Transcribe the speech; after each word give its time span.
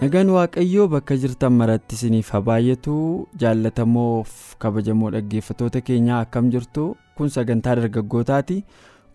Nagaan 0.00 0.30
waaqayyoo 0.36 0.88
bakka 0.88 1.16
jirtan 1.22 1.52
maratti 1.60 1.94
isiniif 1.98 2.30
haa 2.32 2.40
baay'atu 2.48 2.94
jaallatamoof 3.42 4.56
kabajamoo 4.62 5.10
dhaggeeffatoota 5.14 5.80
keenyaa 5.88 6.20
akkam 6.24 6.50
jirtu? 6.54 6.96
Kun 7.16 7.28
sagantaa 7.34 7.74
dargaggootaati 7.76 8.64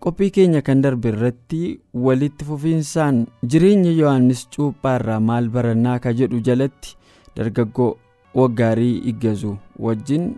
qophii 0.00 0.30
keenya 0.36 0.62
kan 0.62 0.82
darbe 0.84 1.08
irratti 1.10 1.80
walitti 2.06 2.44
fufiinsaan 2.48 3.26
jireenya 3.50 3.90
yohannis 3.98 4.46
cuuphaa 4.56 4.96
irraa 5.00 5.20
maal 5.20 5.48
barannaa 5.56 5.98
ka 6.04 6.12
jedhu 6.20 6.40
jalatti 6.48 6.94
dargaggoo 7.36 7.96
waggaarii 8.34 9.02
iggazu. 9.10 9.56
Wajjin 9.78 10.36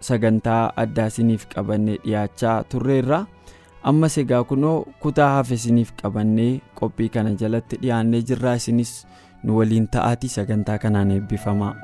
sagantaa 0.00 0.72
addaa 0.76 1.06
isiniif 1.12 1.44
qabannee 1.54 1.98
dhiyaachaa 2.04 2.62
turreerra. 2.70 3.26
Ammas 3.84 4.16
egaa 4.18 4.44
kunoo 4.48 4.86
kutaa 5.00 5.28
hafe 5.36 5.54
isiniif 5.60 5.92
qabannee 6.02 6.60
qophii 6.80 7.08
kana 7.12 7.34
jalatti 7.42 7.76
dhiyaannee 7.82 8.22
jirraa 8.30 8.54
isinis 8.56 8.92
nu 9.44 9.58
waliin 9.58 9.88
ta'aatii 9.96 10.32
sagantaa 10.36 10.78
kanaan 10.86 11.10
eebbifamaa. 11.16 11.74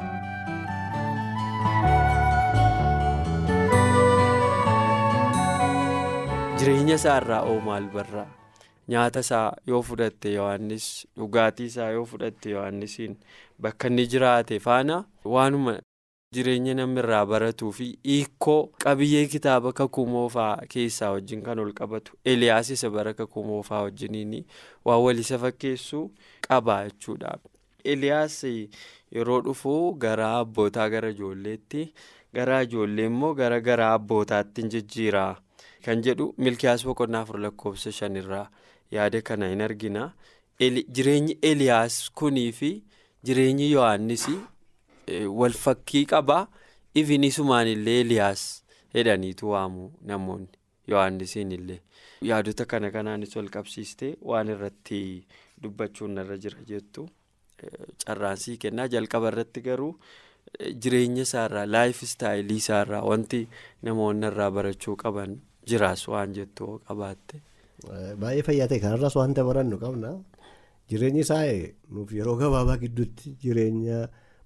jireenya 6.58 6.94
isaa 7.00 7.17
irraa 7.20 7.42
oo 7.50 7.58
maal 7.67 7.86
barraa 7.94 8.28
nyaata 8.92 9.20
isaa 9.27 9.47
yoo 9.70 9.83
fudhatte 9.89 10.33
yohannis 10.39 10.86
dhugaatii 11.20 11.69
isaa 11.72 11.91
yoo 11.97 12.05
fudhatte 12.12 12.50
yohannisiin 12.56 13.14
bakka 13.67 13.89
inni 13.92 14.06
jiraate 14.14 14.58
faana 14.67 14.97
waanuma 15.34 15.74
jireenya 16.36 16.75
namni 16.78 17.00
irraa 17.03 17.25
baratuu 17.27 17.69
fi 17.77 17.86
hiikoo 18.09 18.59
qabiyyee 18.83 19.27
kitaaba 19.31 19.73
kakuu 19.78 20.05
moofaa 20.11 20.50
keessaa 20.75 21.09
wajjin 21.14 21.41
kan 21.47 21.59
ol 21.62 21.73
qabatu 21.81 22.12
eliyaas 22.33 22.69
isa 22.75 22.91
bara 22.97 23.12
kakuu 23.20 23.42
moofaa 23.47 23.81
wajjiniin 23.86 24.45
waan 24.84 25.01
walisa 25.05 25.39
fakkeessu 25.45 26.03
qaba 26.48 26.77
jechuudha. 26.84 27.33
eliyaas 27.84 28.36
yeroo 29.17 29.41
dhufu 29.47 29.73
gara 30.05 30.28
abbootaa 30.42 30.86
gara 30.95 31.11
ijoolleetti 31.17 31.83
gara 32.39 32.61
ijoollee 32.69 33.06
immoo 33.11 33.33
gara 33.42 33.58
gara 33.70 33.91
abbootaatti 33.97 34.62
jijjiira 34.77 35.25
kan 35.84 36.03
jedhu 36.08 36.28
milkiyaas 36.39 36.86
boqonnaa 36.91 37.25
afur 37.27 37.41
lakkoofsa 37.47 37.92
shanirraa 37.98 38.47
yaada 38.98 39.23
kana 39.33 39.48
hin 39.55 39.61
argina 39.69 40.06
jireenyi 40.61 41.39
eliyaas 41.53 41.98
kunii 42.23 42.53
fi 42.62 42.73
jireenyi 43.25 43.70
yohannis 43.73 44.28
wal 45.41 45.56
fakkii 45.64 46.05
qaba 46.14 46.39
ifinisumaan 47.02 47.68
illee 47.74 48.01
eliyaas 48.05 48.42
jedhaniitu 48.95 49.51
waamu 49.55 49.90
namoonni 50.12 50.58
yohannisiin 50.92 51.52
illee 51.58 51.80
yaadota 52.30 52.67
kana 52.73 52.90
kanaanis 52.96 53.36
wal 53.36 53.51
qabsiiste 53.57 54.17
waan 54.33 54.48
irratti 54.55 55.01
dubbachuun 55.62 56.18
irra 56.24 56.36
jira 56.45 56.61
jettu. 56.73 57.08
carraansii 58.07 58.57
kennaa 58.62 58.86
jalqaba 58.92 59.29
irratti 59.33 59.61
garuu 59.67 59.92
jireenya 60.83 61.23
isaarraa 61.29 61.64
laayif 61.74 62.02
istaayilii 62.07 62.57
isaarraa 62.63 63.02
wanti 63.11 63.40
namoonni 63.89 64.27
irraa 64.30 64.51
barachuu 64.58 64.95
qaban 65.02 65.34
jiraas 65.70 66.02
waan 66.13 66.33
jettu 66.39 66.68
qabaatte. 66.89 67.40
Baay'ee 68.23 68.42
fayyaa 68.46 68.68
ta'e 68.70 68.80
kanarraas 68.84 69.17
wanta 69.20 69.45
barannu 69.48 69.77
qabna 69.84 70.11
jireenyi 70.92 71.20
isaa 71.27 71.45
nuuf 71.96 72.13
yeroo 72.18 72.36
gabaabaa 72.42 72.79
gidduutti 72.84 73.36
jireenya 73.45 73.98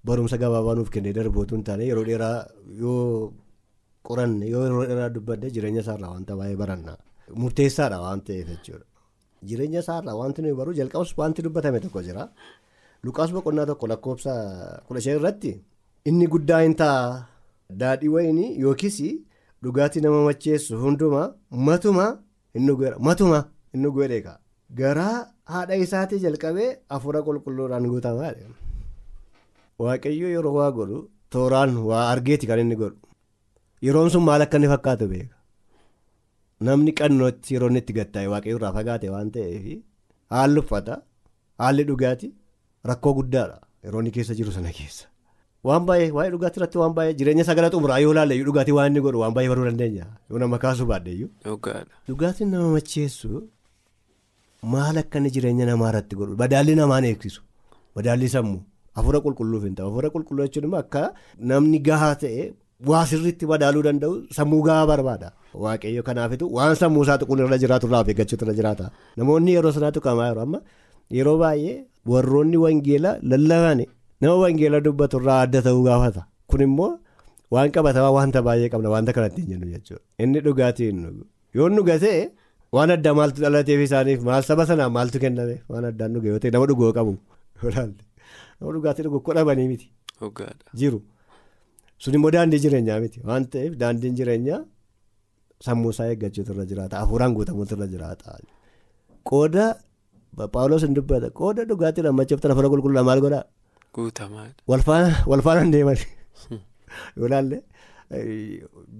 barumsa 0.07 0.37
gabaabaa 0.43 0.75
nuuf 0.79 0.89
kennee 0.95 1.13
darbootu 1.17 1.55
hin 1.57 1.63
taane 1.69 1.83
yeroo 1.89 2.03
dheeraa 2.09 2.37
yoo 2.81 3.33
qoranne 4.09 4.45
yoo 4.53 4.63
yeroo 4.65 4.85
dheeraa 4.89 5.09
dubbanne 5.15 5.51
jireenya 5.55 5.81
isaarraa 5.85 6.11
wanta 6.15 6.35
baay'ee 6.39 6.57
baranna. 6.63 6.93
Murteessaadha 7.41 7.97
waan 8.05 8.21
ta'eef 8.27 8.47
jechuudha. 8.53 8.85
Jireenya 9.49 9.79
isaarraa 9.85 10.15
wanti 10.21 10.41
nuyi 10.45 10.53
baruu 10.59 10.73
jalqabas 10.79 11.13
wanti 11.21 11.41
dubbatame 11.45 11.79
tokko 11.85 12.01
jira. 12.07 12.27
Luqaas 13.05 13.31
boqonnaa 13.37 13.65
tokko 13.71 13.87
lakkoofsa 13.91 14.33
kudha 14.87 15.01
shan 15.05 15.17
irratti 15.19 15.51
inni 16.09 16.27
guddaa 16.35 16.61
hin 16.65 16.75
ta'a. 16.81 17.25
Daadhii 17.81 18.11
wayinii 18.15 18.49
yookiis 18.63 18.97
dhugaatii 19.63 20.01
nama 20.05 20.19
macheessu 20.29 20.77
hundumaa 20.83 21.27
matuma 23.07 23.39
inni 23.75 23.89
godheeka 23.95 24.33
garaa 24.79 25.15
haadha 25.53 25.75
isaatii 25.85 26.19
jalqabee 26.25 26.69
hafuura 26.93 27.21
qulqulluudhaan 27.27 27.87
guutamaa 27.93 28.31
waaqayyo 29.83 30.27
yeroo 30.35 30.53
waa 30.59 30.71
godhu 30.77 30.99
tooraan 31.31 31.71
waa 31.89 32.03
argeeti 32.13 32.47
kan 32.49 32.59
inni 32.63 32.75
godhu. 32.81 32.97
Yeroon 33.85 34.09
sun 34.13 34.23
maal 34.27 34.41
akka 34.45 34.57
inni 34.59 34.67
fakkaatu 34.73 35.07
beeka? 35.13 35.35
Namni 36.65 36.91
qannootti 36.99 37.53
yeroo 37.55 37.69
inni 37.71 37.79
itti 37.83 37.93
gattaa'e 37.97 38.27
waaqayyo 38.33 38.57
irraa 38.59 38.73
fagaate 38.77 39.09
waan 39.15 39.31
ta'eef 39.35 39.65
haalli 40.33 40.59
uffata 40.63 41.01
haalli 41.61 41.83
dhugaatii. 41.89 42.31
Rakkoo 42.89 43.13
guddaadha. 43.17 43.57
Yeroo 43.83 43.99
inni 44.01 44.11
keessa 44.15 44.33
jiru 44.39 44.51
sana 44.57 44.71
keessa. 44.77 45.05
Waan 45.67 45.85
baay'ee 45.87 46.11
waa'ee 46.17 46.31
dhugaatii 46.33 46.59
irratti 46.61 46.77
waan 46.81 46.93
baay'ee 46.97 47.13
jireenya 47.19 47.43
sagala 47.49 47.69
xumuraa 47.73 47.99
yoo 48.03 48.11
ilaalle 48.15 48.35
dhugaatii 48.49 48.75
waan 48.77 48.87
inni 48.91 49.01
godhu 49.05 49.19
waan 49.23 49.33
baay'ee 49.35 49.49
baruu 49.51 49.65
dandeenya. 49.69 50.05
Yoo 50.29 50.39
nama 50.43 50.57
kaasuu 50.63 50.85
baadheeyyuu. 50.91 51.29
Dhugaatiin 52.07 52.49
nama 52.53 52.69
macheessu 52.77 53.29
maal 54.73 54.97
akka 55.01 55.17
inni 55.19 55.31
jireenya 55.35 55.65
namaa 55.71 55.89
irratti 55.91 56.15
godhu? 56.19 56.35
Badaalli 56.41 56.75
namaan 56.81 57.03
eegsisu. 57.09 57.41
Badaalli 57.95 58.29
sammuu 58.35 58.61
hafuura 58.97 59.19
qulqulluuf 59.25 59.63
hin 59.67 59.75
ta'u 59.79 59.87
hafuura 59.89 60.09
qulqulluu 60.15 60.45
jechuun 60.47 60.65
immoo 60.69 60.81
akka 60.85 61.03
namni 61.51 61.79
gahaa 61.87 62.13
ta'e 62.23 62.43
waa 62.91 63.03
sirriitti 63.11 63.45
badaaluu 63.51 63.83
danda'u 63.87 64.13
sammuu 64.37 64.61
gahaa 64.67 64.85
barbaada. 64.91 65.27
Waaqayyo 65.63 66.01
kanaafitu 66.07 66.45
waan 66.57 66.75
sammuu 66.83 67.03
isaa 67.07 67.17
tuquun 67.21 67.39
irra 67.47 67.57
jiraatu 67.63 67.85
irraa 67.89 68.01
of 68.05 68.09
eeggachuutu 68.13 68.43
irra 68.45 68.55
jiraata. 68.61 68.85
Namoonni 69.17 69.51
yeroo 69.57 69.71
sanaa 69.77 69.91
tuqamaa 69.97 70.29
jiru 70.31 70.41
amma 70.47 70.59
yeroo 71.17 71.37
baay'ee. 71.43 71.75
warroonni 72.11 72.57
wangeela 72.63 73.11
lallaban 73.31 73.79
nama 74.21 74.33
wangeela 74.41 74.79
dubbatu 74.87 75.17
irraa 75.21 75.37
adda 75.45 75.59
ta'uu 75.67 75.83
gaafata. 75.87 76.21
Kun 76.49 76.61
immoo 76.65 76.89
waan 77.53 77.69
qabatamaa 77.75 78.11
wanta 78.17 78.39
baay'ee 78.47 78.69
qabna 78.73 78.89
wanta 78.95 79.11
kanatti 79.17 79.39
hin 79.43 79.49
jennu 79.53 79.67
jechuudha. 79.75 80.01
Inni 80.23 80.39
dhugaatii 80.47 80.87
hin 80.89 80.99
dhugu 81.05 81.23
yoo 81.59 81.69
dhugatee 81.77 82.19
waan 82.77 82.91
addaa 82.97 83.13
maaltu 83.19 83.39
dhalateef 83.45 83.81
isaaniif 83.87 84.21
maal 84.29 84.43
saba 84.49 84.63
sanaa 84.71 84.89
maaltu 84.97 85.17
kenname? 85.23 85.55
Waan 85.71 85.85
addaan 85.91 86.13
dhuge 86.17 86.29
yoo 86.33 86.39
ta'e 86.43 86.51
nama 86.57 86.65
dhuguu 86.71 86.91
qabu 86.99 87.13
nama 88.59 88.73
dhugaatii 88.75 89.05
dhugu 89.07 89.19
kodhamanii 89.27 89.67
miti 89.73 89.87
jiru 90.81 90.99
sun 92.03 92.17
immoo 92.19 92.33
daandii 92.37 92.61
jireenyaa 92.65 92.99
miti 93.05 93.25
waan 93.29 93.49
ta'eef 93.55 93.73
daandiin 93.83 94.15
jireenyaa 94.19 94.61
sammuu 95.65 95.91
isaa 95.95 96.07
eeggachuutu 96.11 96.53
irra 96.55 96.65
jiraata 96.71 97.01
hafuuraan 97.03 97.35
guutamuutu 97.37 97.75
irra 97.77 97.87
jiraata 97.95 98.39
qooda. 99.31 99.65
Paawuloos 100.53 100.83
hin 100.87 100.95
dubbata 100.97 101.29
qooda 101.39 101.65
dhugaatii 101.69 102.03
lammacheeftan 102.07 102.51
hafuura 102.51 102.71
qulqulluu 102.73 103.03
maal 103.09 103.21
godhaa. 103.25 103.45
Guutamaadha. 103.95 104.53
Walfaana 105.31 105.71
deeman. 105.75 105.97
Yoo 107.17 107.27
ilaalle 107.29 107.57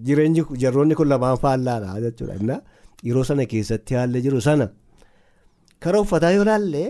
jireenyi 0.07 0.45
jarroonni 0.63 0.95
kun 0.99 1.09
lamaan 1.13 1.37
faallaadha 1.43 1.99
jechuudha. 2.05 2.39
Innaa 2.41 2.61
yeroo 3.07 3.23
sana 3.29 3.45
keessatti 3.53 3.99
haalli 3.99 4.21
jiru 4.25 4.41
sana 4.47 4.69
karaa 5.83 6.01
uffataa 6.05 6.31
yoo 6.35 6.45
ilaalle 6.47 6.83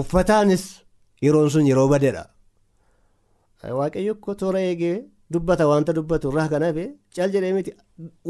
uffataanis 0.00 0.64
yeroon 1.24 1.48
sun 1.54 1.64
yeroo 1.70 1.88
badeedha. 1.92 2.24
Waaqayyo 3.80 4.14
toora 4.40 4.60
eegee 4.70 4.96
dubbata 5.32 5.64
wanta 5.70 5.92
dubbatu 5.98 6.30
irraa 6.30 6.48
kan 6.52 6.62
hafe 6.66 6.84
cal 7.16 7.30
jedhee 7.34 7.52
miti. 7.56 7.70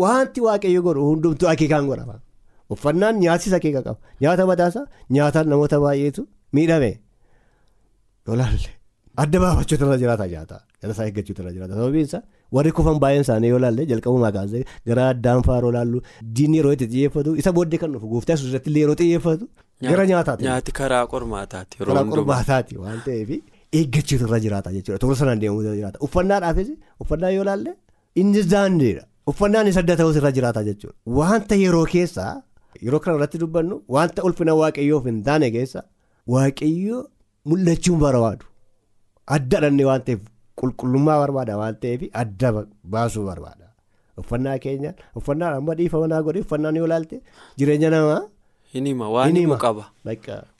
Wanti 0.02 0.40
waaqayyo 0.46 0.80
godhu 0.86 1.02
hundumtuu 1.10 1.48
akeekaan 1.54 1.86
godhama. 1.90 2.16
uffannaan 2.72 3.14
nyaattis 3.24 3.52
akeeka 3.58 3.80
qaba. 3.86 3.98
Nyaata 4.22 4.44
mataasaa 4.50 4.86
nyaata 5.14 5.44
namoota 5.52 5.76
baay'eetu 5.84 6.22
miidhame 6.56 6.90
yolaalle 8.28 8.70
adda 9.22 9.36
baafachuutu 9.44 9.84
irra 9.86 9.96
jiraata 10.02 10.24
nyaata 10.32 10.56
nyaata 10.80 10.92
isaa 10.94 11.06
eeggachuutu 11.08 11.40
irra 11.42 11.52
jiraata. 11.56 11.74
Sababiin 11.78 12.06
isaa 12.08 12.22
warri 12.56 12.72
kufan 12.78 12.98
baay'een 13.04 13.24
isaanii 13.26 13.50
yoo 13.54 13.58
laalle 13.64 13.86
jalqabumaa 13.90 14.32
kaasee 14.36 14.62
gara 14.90 15.08
addaan 15.12 15.42
faaroo 15.48 15.72
laallu 15.76 15.98
diinni 16.38 16.56
yeroo 16.60 16.72
itti 16.76 16.86
xiyyeeffatu 16.94 17.36
isa 17.42 17.52
booddee 17.58 17.78
kan 17.82 17.92
dhufu 17.96 18.08
gooftaa 18.14 18.34
yesuus 18.36 18.50
irratti 18.52 18.70
illee 18.72 18.82
yeroo 18.84 18.96
xiyyeeffatu 19.02 19.44
gara 19.90 20.06
nyaataati. 20.10 20.44
nyaati 20.48 20.72
karaa 20.80 21.04
qormaataati 21.14 21.78
karaa 21.84 22.04
qormaataati 22.14 22.74
waan 22.84 23.00
ta'eef 23.06 23.30
eeggachuutu 23.78 24.24
irra 24.28 24.38
jiraata 24.44 24.70
jechuudha. 24.76 24.98
Toora 25.02 25.16
sanaan 25.20 25.40
deemuutu 25.42 25.66
irra 25.68 25.76
jiraata. 25.80 25.98
Uffannaadhaafis 26.06 26.68
uffannaa 27.04 27.30
yoo 27.36 27.44
laalle 27.48 27.72
inni 28.20 28.42
daandiidha. 28.52 29.02
Uffannaan 29.30 29.66
isa 29.72 29.80
adda 29.84 29.96
ta'us 30.00 30.16
irra 30.20 30.30
jiraata 30.38 30.62
jechuudha. 30.68 30.96
Wanta 31.18 31.54
yeroo 31.64 31.86
keessaa. 31.94 32.34
yeroo 32.86 32.98
kana 33.04 33.16
irratti 33.18 33.38
dubbannu 33.42 33.76
wanta 33.94 34.22
ulfina 34.26 34.52
waaqayyoof 34.60 35.04
hin 35.10 35.16
taane 35.28 35.46
keessa 35.54 35.80
waaqayyoo 36.34 37.00
mul'achuun 37.50 37.98
barbaadu 38.02 38.44
adda 39.36 39.60
dhannee 39.64 39.86
waan 39.90 40.02
ta'eef 40.08 40.20
qulqullummaa 40.60 41.18
barbaada 41.22 41.56
waan 41.60 41.76
ta'eef 41.82 42.02
adda 42.22 42.48
baasuu 42.94 43.24
barbaada. 43.30 43.66
Uffannaa 44.20 44.58
keenya 44.64 44.90
uffannaan 45.18 45.54
amma 45.60 45.74
dhiifama 45.78 46.06
naa 46.12 46.22
godhe 46.26 46.40
uffannaan 46.46 46.76
yoo 46.80 46.86
ilaalte 46.88 47.16
jireenya 47.58 47.90
namaa. 47.94 48.22
Hin 48.74 48.86
hima 48.90 49.06
waan 49.16 49.36
himu 49.40 49.56
qaba. 49.64 49.84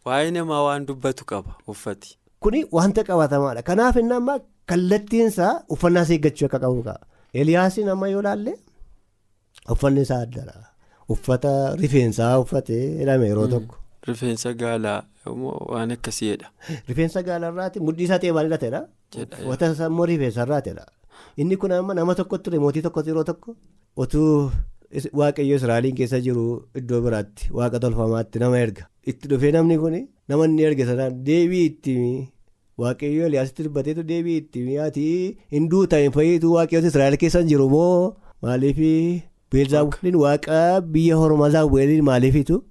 Waa'ee 0.07 0.31
namaa 0.37 0.63
waan 0.67 0.87
dubbatu 0.91 1.25
qaba 1.33 1.57
uffati. 1.75 2.17
Kuni 2.45 2.61
wanta 2.79 3.03
qabatamaadha. 3.09 3.63
Kanaaf 3.71 3.97
inni 4.03 4.15
amma 4.21 4.39
kallattiinsaa 4.71 5.53
uffannaa 5.77 6.07
eeggachuu 6.17 6.47
akka 6.49 6.59
qabu 6.65 6.83
qaba. 6.89 7.03
Eliyaasiin 7.41 7.89
amma 7.95 8.09
yoo 8.15 8.21
ilaalle 8.25 8.53
uffanni 9.75 10.01
isaa 10.07 10.21
addadha. 10.27 10.55
Uffata 11.15 11.51
rifeensaa 11.83 12.33
uffatee 12.45 12.83
hidhame 13.01 13.27
yeroo 13.33 13.47
tokko. 13.55 13.77
Rifeensa 14.07 14.53
gaalaa 14.55 15.03
waan 15.27 15.91
akkasiidha. 15.97 16.51
Rifeensa 16.89 17.23
gaalarraati 17.23 17.81
mudhii 17.81 18.05
isaa 18.05 18.19
hidhatedha. 18.23 18.87
Jedha. 19.17 19.37
Uffata 19.45 19.73
isaa 19.73 19.87
immoo 19.93 20.07
rifeensarraatidha. 20.07 20.87
Inni 21.37 21.57
kun 21.57 21.73
amma 21.73 21.95
nama 21.95 22.15
tokkotti 22.15 22.45
ture 22.51 22.59
mootii 22.65 22.83
tokkotti 22.83 23.11
yeroo 23.11 23.25
tokko 23.25 23.57
otuu 23.97 24.51
waaqayyo 25.21 25.57
Israa'eliin 25.61 25.97
keessa 26.01 26.21
jiru 26.27 26.45
iddoo 26.81 27.01
biraatti 27.07 27.51
waaqa 27.59 27.81
tolfamaatti 27.85 28.39
nama 28.43 28.59
erga. 28.59 28.87
Itti 29.07 29.29
dhufee 29.33 29.53
namni 29.57 29.79
kun 29.79 29.97
nama 30.29 30.45
inni 30.45 30.63
erge 30.69 30.87
sanaan 30.91 31.19
deebii 31.27 31.65
itti 31.71 31.97
waaqayyo 32.79 33.27
Eliyaasitti 33.27 33.65
dubbateetu 33.67 34.03
deebii 34.13 34.37
itti 34.43 34.79
ati 34.87 35.05
hinduu 35.57 35.87
ta'e 35.95 36.11
fayyituu 36.17 36.53
waaqayyoota 36.55 36.89
Israa'el 36.95 37.17
keessa 37.25 37.39
hin 37.45 37.49
jiru 37.55 37.69
moo 37.75 38.15
maaliif 38.43 38.79
beelzaawwaliin 39.53 40.17
waaqa 40.25 40.81
biyya 40.95 41.17
hormazaawwaliin 41.23 42.05
maaliifitu 42.11 42.63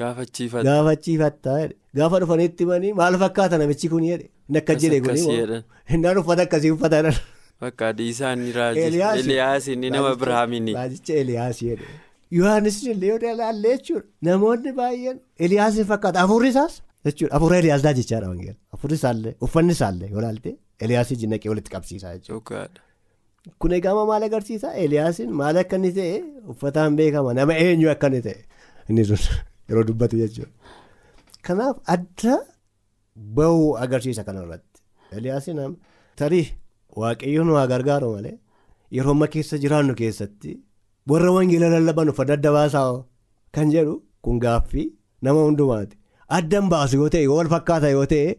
Gaafachiifata. 0.00 0.64
gaafachiifatta 0.68 1.54
gaafa 1.98 2.20
dhufanitti 2.22 2.66
manii 2.70 2.92
maal 3.00 3.18
fakkaata 3.22 3.58
namichi 3.62 3.88
kun 3.92 4.04
jedhe 4.10 4.26
inni 4.48 4.58
akka 4.62 4.74
jedhe 4.82 5.00
jedhan. 5.00 5.62
innaan 5.94 6.18
uffata 6.22 6.42
akkasii 6.48 6.70
uffatan. 6.76 7.12
Bakka 7.62 7.88
adii 7.92 8.08
isaanii 8.14 8.52
raajii. 8.58 8.82
Eliyaas 8.88 9.18
Eliyaas 9.24 9.64
inni 9.74 9.90
nama 9.94 10.10
Birhaamini. 10.20 10.72
Raajicha 10.78 11.14
Eliyaas 11.22 11.62
jedhe. 11.68 11.86
Yohaannis 12.38 12.76
illee 12.92 13.08
yoo 13.12 13.18
ilaalle 13.32 13.68
jechuudha 13.76 14.06
namoonni 14.28 14.72
baay'een 14.80 15.18
Eliyaasiin 15.46 15.86
fakkaata 15.92 16.20
afurri 16.26 16.48
isaas 16.54 16.74
jechuudha 17.08 17.34
afurri 17.38 17.58
Eliyaasdaa 17.62 17.92
jechaadha 18.00 18.28
wangeela 18.32 18.54
afurri 18.78 18.94
isaallee 19.00 19.34
uffanni 19.46 19.72
isaallee 19.78 20.10
yoo 20.12 20.20
ilaalte 20.22 20.54
Eliyaasii 20.86 21.16
jinnaqee 21.22 21.48
walitti 21.52 21.70
qabsiisaa 21.74 22.14
jechuudha. 22.18 22.68
Kun 23.58 23.72
egaa 23.78 23.94
maal 24.12 24.22
agarsiisa 24.28 24.72
Eliyaasiin 24.84 25.30
maal 25.42 25.56
akka 25.64 25.76
inni 25.80 25.92
ta'e 25.98 26.16
uffataan 26.54 26.96
beekama 27.00 27.34
nama 27.40 27.54
eenyu 27.66 27.90
akka 27.94 28.06
inni 28.12 28.22
ta'e 28.28 28.44
inni 28.90 29.04
sun 29.10 29.18
yeroo 29.68 29.84
dubbatu 29.88 30.16
jechuudha. 30.22 30.52
Kanaaf 31.46 31.76
adda 31.94 32.34
bahuu 33.36 33.76
agarsiisa 33.84 34.24
kanarratti 34.28 34.82
Eliyaasiin 35.16 35.76
tarii 36.16 36.46
waaqayyoon 37.02 37.50
waa 37.56 37.66
gargaaru 37.72 38.10
malee 38.16 38.36
yeroo 38.96 39.14
amma 39.16 39.26
keessa 39.34 39.58
jiraannu 39.64 39.94
keessatti 40.00 40.58
warra 41.10 41.30
wangeela 41.36 41.70
lallaban 41.74 42.12
uffata 42.12 42.32
adda 42.38 42.52
baasaa 42.58 42.90
kan 43.54 43.70
jedhu 43.74 43.94
kun 44.22 44.38
gaaffii 44.44 44.88
nama 45.22 45.40
hundumaati. 45.46 45.96
Addan 46.36 46.68
baasu 46.72 46.96
yoo 47.00 47.08
ta'e 47.14 47.26
wal 47.36 47.48
fakkaata 47.54 47.88
yoo 47.96 48.06
ta'e 48.12 48.36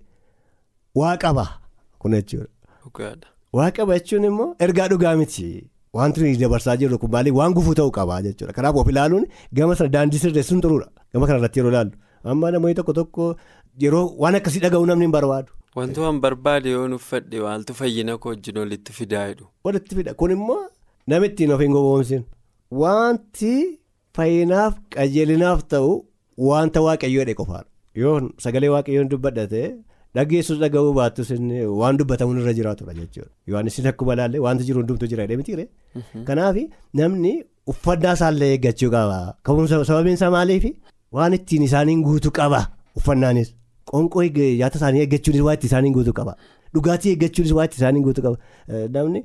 waa 1.00 1.18
qaba 1.24 1.46
kun 2.00 2.12
jechuudha. 2.18 2.50
Dhugaadha. 2.84 3.28
Waaqa 3.58 3.86
jechuun 3.92 4.24
immoo 4.30 4.56
ergaa 4.66 4.88
dhugaa 4.92 5.16
miti. 5.22 5.48
Wanti 5.94 6.38
dabarsaa 6.38 6.78
jirru 6.81 7.00
kun 7.02 7.12
maaliif 7.16 7.36
waan 7.40 7.54
gufuu 7.58 7.74
ta'uu 7.80 7.92
qaba 7.98 8.22
jechuudha. 8.28 8.54
Kanaaf 8.58 8.76
of 8.81 8.90
ilaaluun 8.94 9.26
gama 9.54 9.76
sana 9.76 9.90
daandii 9.96 10.22
sirreessuun 10.24 10.62
xuruudha. 10.62 10.90
Gama 11.14 11.28
kanarratti 11.30 11.60
yeroo 11.60 11.72
ilaallu. 11.74 11.96
Amma 12.34 12.52
namoonni 12.56 12.76
tokko 12.80 12.94
tokko 13.00 13.30
yeroo 13.86 14.06
waan 14.24 14.36
akkasii 14.40 14.60
dhaga'uu 14.66 14.86
namni 14.92 15.06
hin 15.08 15.12
barbaadu. 15.18 15.52
Wanti 15.80 16.00
waan 16.06 16.20
barbaade 16.26 16.70
yoo 16.76 16.86
uffadhe 17.00 17.40
waaltu 17.46 17.74
fayyina 17.80 18.18
koo 18.24 18.30
wajjin 18.34 18.58
walitti 18.64 18.94
fidaa 19.00 19.26
jedhu. 19.32 19.48
Walitti 19.66 19.96
fida. 20.00 20.14
Kun 20.22 20.32
immoo 20.38 20.62
nama 21.08 21.26
ittiin 21.32 21.52
of 21.56 21.62
hin 21.66 21.72
gowwoomsin. 21.78 22.24
Wanti 22.84 23.54
fayyinaaf 24.18 24.74
qajeelinaaf 24.96 25.62
ta'u 25.74 25.92
wanta 26.50 26.82
waaqayyoo 26.88 27.22
jedhe 27.26 27.36
qofaadha. 27.42 27.68
Yoo 28.02 28.18
sagalee 28.46 28.70
waaqayyoon 28.76 29.10
dubbadhate 29.14 29.62
dhageessus 30.18 30.60
dhaga'uu 30.64 30.94
baattus 31.00 31.32
waan 31.82 31.98
dubbatamuun 32.02 32.42
irra 32.42 32.54
jiraatudha 32.60 32.94
jechuudha. 33.00 33.30
Yohaannis 33.48 33.80
akkuma 33.94 34.14
ilaalle 34.18 34.40
wanti 34.46 34.64
jiru 34.68 34.82
hundumtu 34.82 35.08
jira 35.14 35.28
mitiire. 35.42 35.66
Kanaaf 36.28 36.58
namni 37.02 37.34
uffannaa 37.74 38.14
isaallee 38.20 38.52
eeggachuu 38.56 38.92
qaba. 38.96 39.20
Sababiin 39.90 40.14
isaa 40.20 40.32
maaliif 40.38 40.66
waan 41.18 41.34
ittiin 41.38 41.64
isaaniin 41.70 42.04
guutuu 42.08 42.32
qaba 42.40 42.62
uffannaanis. 42.98 43.54
Qonqoo 43.92 44.24
nyaata 44.24 44.78
isaanii 44.82 45.02
eeggachuunis 45.06 45.42
waa 45.48 45.54
itti 45.58 45.68
isaaniin 45.72 45.94
guutuu 45.94 46.14
qaba. 46.20 46.36
Dhugaatii 46.74 47.12
eeggachuunis 47.14 47.54
waa 47.58 47.66
itti 47.70 47.78
isaaniin 47.82 48.04
guutuu 48.04 48.24
qaba. 48.28 48.38
Namni 48.98 49.24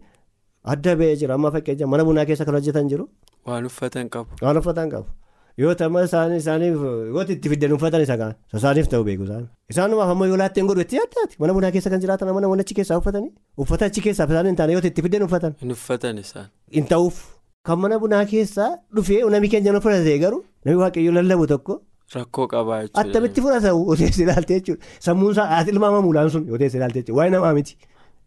adda 0.74 0.96
ba'ee 1.00 1.16
jira 1.20 1.34
amma 1.34 1.50
fakkeenya 1.56 1.86
mana 1.86 2.04
bunaa 2.08 2.24
keessa 2.30 2.44
kan 2.48 2.54
hojjetan 2.58 2.88
jiru. 2.92 3.08
Waan 3.46 3.66
uffatan 3.70 4.08
qabu. 4.08 4.30
Waan 4.42 4.56
uffatan 4.62 4.90
qabu. 4.94 5.08
Yoo 5.56 5.72
isaanii 6.04 6.38
isaaniif 6.42 6.80
yoo 7.14 7.22
itti 7.34 7.48
fiddan 7.48 7.72
uffatan 7.76 8.02
isa 8.02 8.16
kaan 8.18 8.32
isaaniif 8.58 8.88
ta'u 8.90 9.04
beeku 9.04 9.24
isaan. 9.28 9.44
Isaanumaaf 9.70 10.10
ammoo 10.14 10.26
yoo 10.26 10.36
laatteen 10.40 10.66
godhu 10.66 10.82
itti 10.86 10.96
yaaddaati 10.98 11.36
mana 11.38 11.54
bunaa 11.54 11.70
keessa 11.76 11.90
kan 11.92 12.00
jiraatan 12.04 12.32
mana 12.34 12.48
achi 12.64 12.74
keessaa 12.78 12.98
uffatanii 13.02 13.30
uffata 13.64 13.86
achi 13.90 14.00
keessaa 14.06 14.26
isaanii 14.26 14.50
hin 14.50 14.56
taane 14.60 14.72
yoo 14.72 14.82
itti 14.90 15.02
fiddan 15.06 15.22
uffatan. 15.28 15.54
Hin 15.60 15.70
uffatan 15.76 16.18
isaan. 16.24 16.48
Hin 16.74 16.86
ta'uuf 16.94 17.20
kan 17.68 17.78
mana 17.78 17.98
bunaa 18.00 18.24
keessaa 18.32 18.70
dhufee 18.96 19.20
namni 19.36 19.48
keenya 19.52 19.72
nu 19.76 19.80
fudhate 19.84 20.18
garuu 20.24 20.42
namni 20.64 20.78
waaqayyo 20.82 21.12
lallabu 21.18 21.46
tokko 21.52 21.74
Rakkoo 22.14 22.46
qabaa 22.52 22.78
jechuudha. 22.82 23.00
attamitti 23.02 23.40
fudhata 23.44 23.68
yoo 23.74 23.94
ta'e 24.00 24.10
ilaalte 24.24 24.52
jechuudha. 24.58 24.82
Sammuun 25.06 25.32
isaa 25.34 25.46
ati 25.58 25.70
ilmaamamu 25.74 26.12
laan 26.16 26.30
sun 26.34 26.44
yoo 26.50 26.58
ta'e 26.60 26.68
ilaalte 26.78 26.98
jechuudha 27.00 27.18
waa'ee 27.20 27.32
namaa 27.36 27.52
miti 27.58 27.74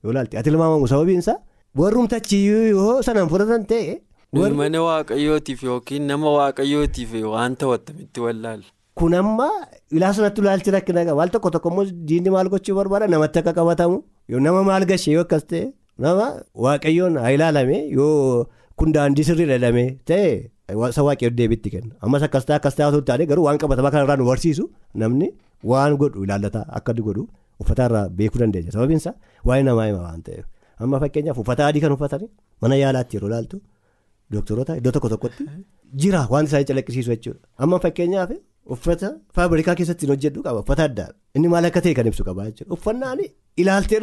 yoo 0.03 0.11
ilaalte 0.13 0.37
ati 0.41 0.49
ilmaamamu 0.53 0.87
sababiin 0.93 1.19
isaa 1.25 1.37
warrumtachiyyuu 1.81 2.63
yoo 2.75 2.95
sanaan 3.07 3.29
fudhatan 3.33 3.63
ta'e. 3.71 3.93
Mana 4.61 4.79
waaqayyootiif 4.87 5.61
yookiin 5.69 6.07
nama 6.11 6.29
waaqayyootiif 6.39 7.11
waan 7.35 7.55
ta'u 7.61 7.71
attamitti 7.77 8.19
wallaala. 8.25 8.65
Kun 8.99 9.13
amma 9.21 9.47
ilaa 9.97 10.11
sanatti 10.17 10.41
ilaalchi 10.43 10.71
rakkina 10.75 11.05
qaba. 11.07 11.17
Waal 11.21 11.29
tokko 11.35 11.49
tokko 11.55 11.69
immoo 11.71 11.85
diinni 12.09 12.29
maal 12.35 12.49
gochuu 12.53 12.75
barbaada 12.79 13.07
namatti 13.13 13.39
akka 13.41 13.53
qabatamu 13.59 13.97
nama 14.47 14.63
maal 14.69 14.85
gashee 14.91 15.13
yoo 15.17 15.23
akkas 15.27 15.43
ta'e 15.51 15.63
nama 16.05 16.25
waaqayyoon 16.65 17.17
haa 17.23 17.31
ilaalame 17.37 17.77
yoo 17.97 18.45
kun 18.77 18.93
daandii 18.95 19.23
sirrii 19.29 19.47
dhalame 19.51 19.85
ta'e 20.09 20.51
isa 20.89 21.01
waaqayyoon 21.07 21.37
deebiitti 21.39 21.69
kenna. 21.75 21.93
Ammas 22.01 22.23
akkas 22.27 22.45
ta'e 22.47 22.57
akkas 22.59 22.75
ta'e 22.77 23.01
taane 23.09 23.25
garuu 23.31 23.45
waan 23.47 23.57
qabatamaa 23.61 23.91
kanarraa 23.95 24.17
nu 24.21 24.25
barsiisu 24.31 24.65
namni 25.03 25.27
waan 25.71 25.97
godhu 26.01 26.23
ilaallata 26.25 26.61
akka 26.79 26.93
godhu 27.07 27.23
uffataarraa 27.61 28.05
beekuu 28.19 28.39
dandeenya. 28.43 28.71
Sababiin 28.75 29.01
isaa 29.03 29.15
waa'ee 29.47 29.63
namaa 29.69 29.87
hima 29.89 30.01
waan 30.07 30.21
ta'eef. 30.27 30.45
Amma 30.79 30.99
fakkeenyaaf 31.03 31.37
uffata 31.43 31.67
adii 31.69 31.81
kan 31.85 31.91
uffatanii 31.97 32.29
mana 32.61 32.75
yaalaatti 32.83 33.17
yeroo 33.17 33.29
ilaaltu 33.31 33.57
doktoroota 34.35 34.77
iddoo 34.79 34.91
tokko 34.97 35.09
tokkotti 35.13 35.43
jira 36.03 36.21
wanti 36.33 36.49
isaanii 36.51 36.69
calaqqisiisu 36.71 37.09
jechuudha. 37.15 37.41
Amma 37.57 37.79
fakkeenyaaf 37.85 38.31
uffata 38.75 39.09
faabirikaa 39.35 39.75
keessatti 39.79 40.05
hojjedhu 40.11 40.43
qaba 40.47 40.59
uffata 40.65 40.83
addaadha. 40.89 41.15
Inni 41.35 41.47
maal 41.53 41.65
akka 41.71 41.81
ta'e 41.85 41.93
kan 41.99 42.07
ibsu 42.11 42.23
qaba 42.29 42.41
jechuudha. 42.49 42.73
Uffannaan 42.77 43.19
ilaaltee 43.57 43.99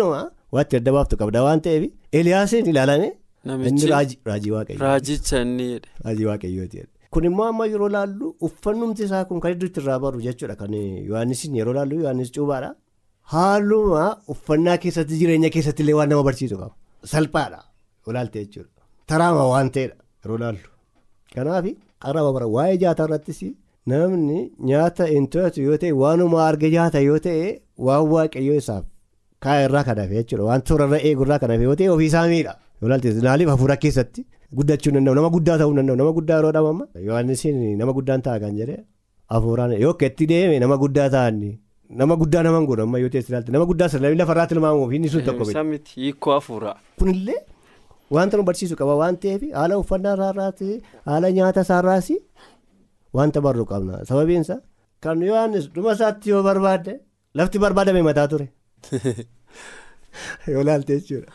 inni 3.45 3.87
raajii 3.93 4.51
waaqayyoo. 4.57 4.81
Raajicha 4.87 5.41
inni 5.47 5.67
jedhe. 5.73 5.89
Raajii 6.05 6.27
waaqayyooti. 6.31 6.85
Kun 7.13 7.25
immoo 7.31 7.45
amma 7.53 7.67
yeroo 7.73 7.89
laallu 7.97 8.35
uffannumti 8.47 9.05
isaa 9.09 9.25
kun 9.29 9.41
kan 9.43 9.53
iddootti 9.57 9.81
irraa 9.83 9.99
baru 10.05 10.21
jechuudha 10.27 10.57
kan 10.63 10.73
Yohaannisiin 11.09 11.55
yeroo 11.61 11.75
laallu 11.79 12.01
Yohaannis 12.03 12.33
cuubaadha. 12.37 12.71
Haaluma 13.33 14.05
uffannaa 14.33 14.79
keessatti 14.85 15.19
jireenya 15.21 15.51
keessatti 15.57 15.83
illee 15.85 15.95
waan 15.99 16.09
nama 16.13 16.23
barsiisu 16.29 16.57
qaba. 16.63 16.75
Salphaadha 17.13 17.61
olaalte 18.09 18.39
jechuudha. 18.45 18.71
Taraama 19.09 19.45
waan 19.53 19.71
ta'edha 19.77 19.97
yeroo 20.25 20.39
laallu. 20.45 20.69
Kanaaf 21.35 21.67
qarama 22.05 22.33
bara 22.37 22.47
waa'ee 22.57 22.77
nyaataa 22.83 23.07
irrattis 23.09 23.41
namni 23.93 24.41
nyaata 24.71 25.07
hin 25.13 25.27
to'atu 25.37 25.61
yoo 25.69 25.77
ta'e 25.85 25.93
waanuma 26.03 26.43
arga 26.49 26.69
nyaata 26.75 27.01
yoo 27.09 27.19
ta'e 27.29 27.49
waan 27.87 28.05
waaqayyoo 28.15 28.59
isaaf 28.63 28.85
kaa'e 29.47 29.65
irraa 29.69 29.85
kan 29.89 29.99
hafe 30.03 30.15
jechuudha. 30.21 30.45
Waan 30.51 30.63
toorarra 30.69 30.99
eegu 31.09 31.23
irraa 31.27 31.39
kan 31.43 31.51
hafe 31.55 31.65
yoo 31.71 31.77
ta'e 31.81 31.89
ofiisaa 31.97 32.27
miidha. 32.35 32.55
Naaliif 32.83 33.49
hafuura 33.49 33.77
keessatti 33.77 34.27
guddachuu 34.55 34.93
danda'u 34.93 35.15
nama 35.15 35.31
guddaa 35.37 35.59
ta'uu 35.59 35.75
danda'u 35.77 35.97
nama 35.97 36.13
guddaa 36.13 36.37
yeroo 36.39 36.53
dhamama. 36.53 36.87
Yohaannisiin 37.09 37.79
nama 37.79 37.93
guddaan 37.93 38.23
ta'a 38.23 38.41
kan 38.41 38.57
jedhee 38.57 38.85
hafuuraan 39.31 39.73
yoo 39.81 39.95
itti 40.09 40.27
deeme 40.29 40.59
nama 40.61 40.77
guddaa 40.77 41.09
ta'anii. 41.11 41.59
Nama 41.91 42.17
guddaa 42.17 42.43
nama 42.43 42.59
hin 42.59 42.67
godhu 42.67 42.83
amma 42.83 42.99
yoo 42.99 43.09
ta'e 43.09 43.23
ilaalte 43.29 43.53
nama 43.53 43.67
guddaa 43.71 43.89
sirna 43.89 44.15
lafarraatti 44.21 44.55
ilmaamuuf 44.55 44.93
inni 44.93 45.09
sun 45.09 45.23
tokko 45.25 46.31
hafuuraa. 46.37 46.77
Kunillee 46.99 47.41
wanta 48.11 48.37
nu 48.37 48.43
barsiisu 48.49 48.77
qaba 48.77 48.97
waan 49.03 49.17
ta'eef 49.17 49.43
haala 49.59 49.79
uffannaa 49.83 50.15
isaarraati 50.19 50.69
haala 51.07 51.31
nyaata 51.39 51.61
isaarraas 51.67 52.09
wanta 53.19 53.41
barru 53.47 53.65
qabna 53.73 54.05
sababiin 54.11 54.43
isaa 54.47 54.61
kan 55.01 55.23
Yohaannis 55.31 55.71
dhuma 55.75 55.93
isaatti 55.99 56.31
yoo 56.35 56.43
barbaadde 56.49 56.93
lafti 57.35 57.59
barbaadame 57.65 58.03
mataa 58.09 58.29
ture. 58.29 58.47
Yoo 60.53 60.61
ilaalte 60.63 60.93
jechuudha 60.99 61.33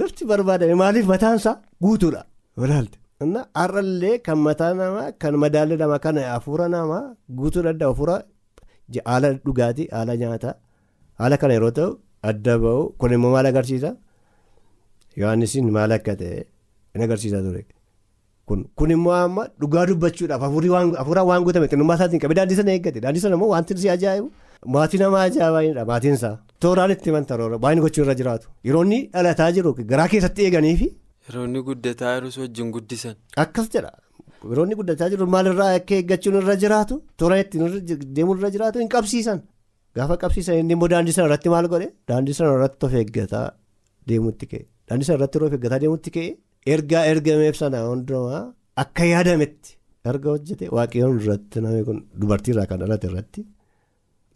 lafti 0.00 0.22
barbaadame 0.30 0.74
maaliif 0.82 1.06
mataan 1.12 1.36
isaa 1.40 1.56
guutuudha 1.84 2.22
yoo 2.56 2.66
ilaalte 2.68 2.98
Har'allee 3.60 4.16
kan 4.26 4.38
mataa 4.48 4.72
namaa 4.80 5.06
kan 5.22 5.34
madaalli 5.44 5.76
namaa 5.82 5.98
kan 6.04 6.16
hafuura 6.32 6.66
namaa 6.74 7.02
guutuu 7.38 7.62
danda'a 7.66 7.88
hafuura 7.92 8.16
haala 9.08 9.28
dhugaatii 9.46 9.86
haala 9.96 10.12
nyaataa 10.20 10.54
haala 11.20 11.36
kana 11.42 11.54
yeroo 11.56 11.70
ta'u 11.78 11.90
adda 12.30 12.54
bahu 12.64 12.82
kun 13.00 13.12
immoo 13.16 13.32
maal 13.34 13.46
agarsiisa 13.50 13.90
yohannisiin 15.22 15.70
maal 15.76 15.92
akka 15.98 16.14
ta'e 16.20 16.38
in 16.94 17.02
agarsiisa 17.06 17.38
ture 17.46 17.62
kun 18.78 18.90
immoo 18.96 19.14
amma 19.24 19.42
dhugaa 19.60 19.84
dubbachuudhaaf 19.90 20.42
hafuura 21.00 21.22
waan 21.30 21.42
guutame 21.46 21.66
xinnummaa 21.72 21.96
isaatiin 22.00 22.20
qabee 22.24 22.36
daandii 22.40 22.58
sana 22.60 22.70
eeggate 22.76 23.00
daandii 23.04 23.22
sana 23.24 23.34
immoo 23.38 23.50
wanti 23.54 23.78
si 23.82 23.88
ajaa'ibu 23.96 24.28
maatii 24.76 24.98
namaa 25.02 25.22
ajaa'ibaadha 25.28 25.84
maatiin 25.90 26.14
isaa 26.18 26.34
tooraan 26.64 26.90
itti 26.94 27.10
manta 27.16 27.36
baay'ina 27.64 27.82
gochuu 27.86 28.02
irra 28.04 28.14
jiraatu 28.20 28.46
yeroo 28.68 28.82
inni 28.86 28.98
dhalataa 29.14 29.50
jiru 29.56 29.74
garaa 29.92 30.08
keessatti 30.12 30.42
eeganiifi. 30.46 30.88
Yeroo 31.28 31.44
inni 31.48 31.60
guddataa 31.68 32.12
jirus 32.18 32.36
wajjin 32.42 32.70
guddisan. 32.76 33.14
Akkas 33.44 33.66
jedha 33.74 33.90
yeroo 34.50 34.64
inni 34.66 34.74
guddataa 34.80 35.08
jiru 35.12 35.26
maalirraa 35.34 35.70
akka 35.78 35.94
eeggachuun 35.98 36.36
irra 36.40 36.56
jiraatu 36.64 36.94
tooraan 37.22 37.40
ittiin 37.44 38.02
deemuun 38.16 38.38
irra 38.40 38.50
jiraatu 38.56 38.78
hin 38.82 38.88
qabsiisan 38.94 39.38
gaafa 39.98 40.16
qabsiisan 40.24 40.58
inni 40.62 40.72
immoo 40.76 40.88
daandii 40.94 41.14
sana 41.16 41.26
irratti 41.30 41.48
maal 41.54 41.68
godhe 41.74 41.88
daandii 42.12 42.34
sana 42.38 42.50
irratti 42.58 42.86
of 42.88 42.94
eeggataa 43.02 43.46
deemuutti 44.10 44.46
ka'e 44.52 44.62
daandii 44.88 45.06
sana 45.08 45.16
irratti 45.18 45.38
of 45.46 45.52
eeggataa 45.58 45.80
deemuutti 45.84 46.10
ka'e 46.16 46.28
ergaa 46.74 47.04
ergameef 47.12 47.56
sana 47.62 47.78
hundumaa 47.90 48.42
akka 48.82 49.04
yaadametti 49.12 49.70
erga 50.10 50.28
hojjete 50.34 50.66
waaqayyoon 50.78 51.16
irratti 51.22 51.60
namni 51.64 51.82
kun 51.88 51.98
dubartiirraa 52.20 52.66
kan 52.72 52.78
dhalate 52.82 53.06
irratti 53.10 53.40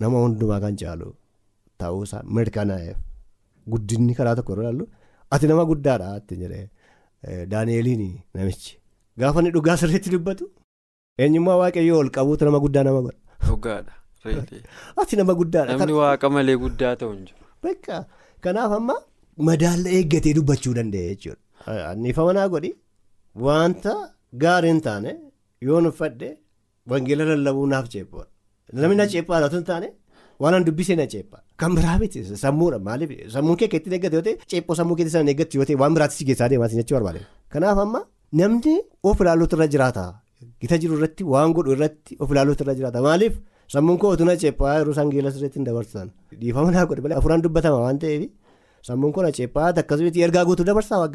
nama 0.04 0.24
hundumaa 0.24 0.60
kan 0.64 0.76
caalu 0.82 1.08
ta'uusaa 1.82 2.22
mirkanaa'eef 2.38 2.98
guddinni 3.72 4.14
karaa 4.18 4.36
tokko 4.38 4.52
irra 4.56 4.64
ilaallu 4.66 4.86
ati 5.34 5.50
nama 5.52 5.64
guddaadha 5.70 6.16
itti 6.20 6.40
jedhee. 6.42 6.66
Daani'eliin 7.52 8.04
namichi 8.34 8.72
gaafa 9.20 9.40
inni 9.42 9.52
dhugaa 9.56 9.76
sirriitti 9.82 10.14
dubbatu 10.14 10.44
eenyummaa 11.24 11.58
waaqayyoo 11.62 11.98
ol 12.04 12.10
qabuutu 12.16 12.48
nama 12.48 12.60
guddaa 12.64 12.84
nama 12.88 13.00
godha. 13.06 13.94
Ati 15.02 15.16
nama 15.18 15.34
guddaadha. 15.40 15.76
Namni 15.78 15.94
waaqa 16.00 16.30
malee 16.34 16.56
guddaa 16.64 16.94
ta'u 17.00 17.12
hin 17.14 17.24
jiru. 17.28 17.98
Kanaaf 18.44 18.72
amma 18.78 18.96
madaala 19.48 19.88
eeggatee 19.98 20.34
dubbachuu 20.38 20.74
danda'e 20.78 21.06
jechuudha. 21.10 21.40
Anniifama 21.90 22.32
naa 22.38 22.48
godhi 22.54 22.70
wanta 23.46 23.94
gaarii 24.44 24.72
hin 24.72 24.82
taane 24.88 25.10
yoon 25.68 25.86
uffadhe 25.90 26.30
wangeela 26.92 27.24
lallabuu 27.30 27.66
naaf 27.72 27.88
ceephoodha. 27.94 28.31
Namni 28.72 28.96
na 29.00 29.06
ceephaadha 29.12 29.46
osoo 29.50 29.58
hin 29.60 29.66
taane 29.70 29.88
waan 30.42 30.54
an 30.58 30.64
dubbisee 30.66 30.96
na 31.00 31.06
ceephaa. 31.14 31.40
Kan 31.60 31.74
biraa 31.76 31.98
miti 32.02 32.22
sammuudha 32.44 32.78
maaliif 32.88 33.10
sammuun 33.34 33.56
kee 33.60 33.68
keetti 33.72 33.90
eeggate 33.96 34.14
yoo 34.18 34.22
ta'e 34.28 34.34
ceephoo 34.52 34.74
sammuu 34.80 34.96
keetti 35.00 35.12
sana 35.14 35.30
eeggatti 35.34 35.58
yoo 35.60 35.64
ta'e 35.70 35.76
waan 35.82 35.94
biraatti 35.96 36.16
si 36.20 36.24
keessaa 36.28 36.48
deemaa 36.52 36.68
jechuu 36.74 36.96
barbaade. 36.98 37.20
Kanaaf 37.52 37.78
amma 37.84 38.00
namni 38.40 38.74
of 39.10 39.20
ilaaluutu 39.24 39.56
irra 39.58 39.66
jiraata. 39.74 40.04
Gita 40.60 40.78
jiru 40.84 40.98
irratti 40.98 41.24
waan 41.34 41.52
godhu 41.56 41.74
irratti 41.76 42.16
of 42.20 42.30
ilaaluutu 42.36 42.64
irra 42.66 42.74
jiraata 42.78 43.02
maaliif 43.08 43.34
sammuun 43.74 43.98
koo 44.04 44.10
otoo 44.16 44.26
na 44.30 44.36
ceephaa 44.44 44.76
yeroo 44.78 44.92
isaan 44.96 45.10
geela 45.14 45.30
sirriitti 45.34 45.58
hin 45.60 45.66
dabarsan. 45.70 46.10
Dhiifama 46.40 46.70
naa 46.76 46.86
godhe 46.92 47.02
malee 47.08 47.18
afuraan 47.20 47.42
dubbatama 47.48 47.78
waan 47.86 47.98
ta'eef 48.04 48.30
sammuun 48.88 49.12
koo 49.18 49.22
na 49.26 49.32
ceephaa 49.40 49.68
akkasumas 49.84 50.16
ergaa 50.28 50.44
guutuu 50.48 50.66
dabarsaa. 50.70 51.06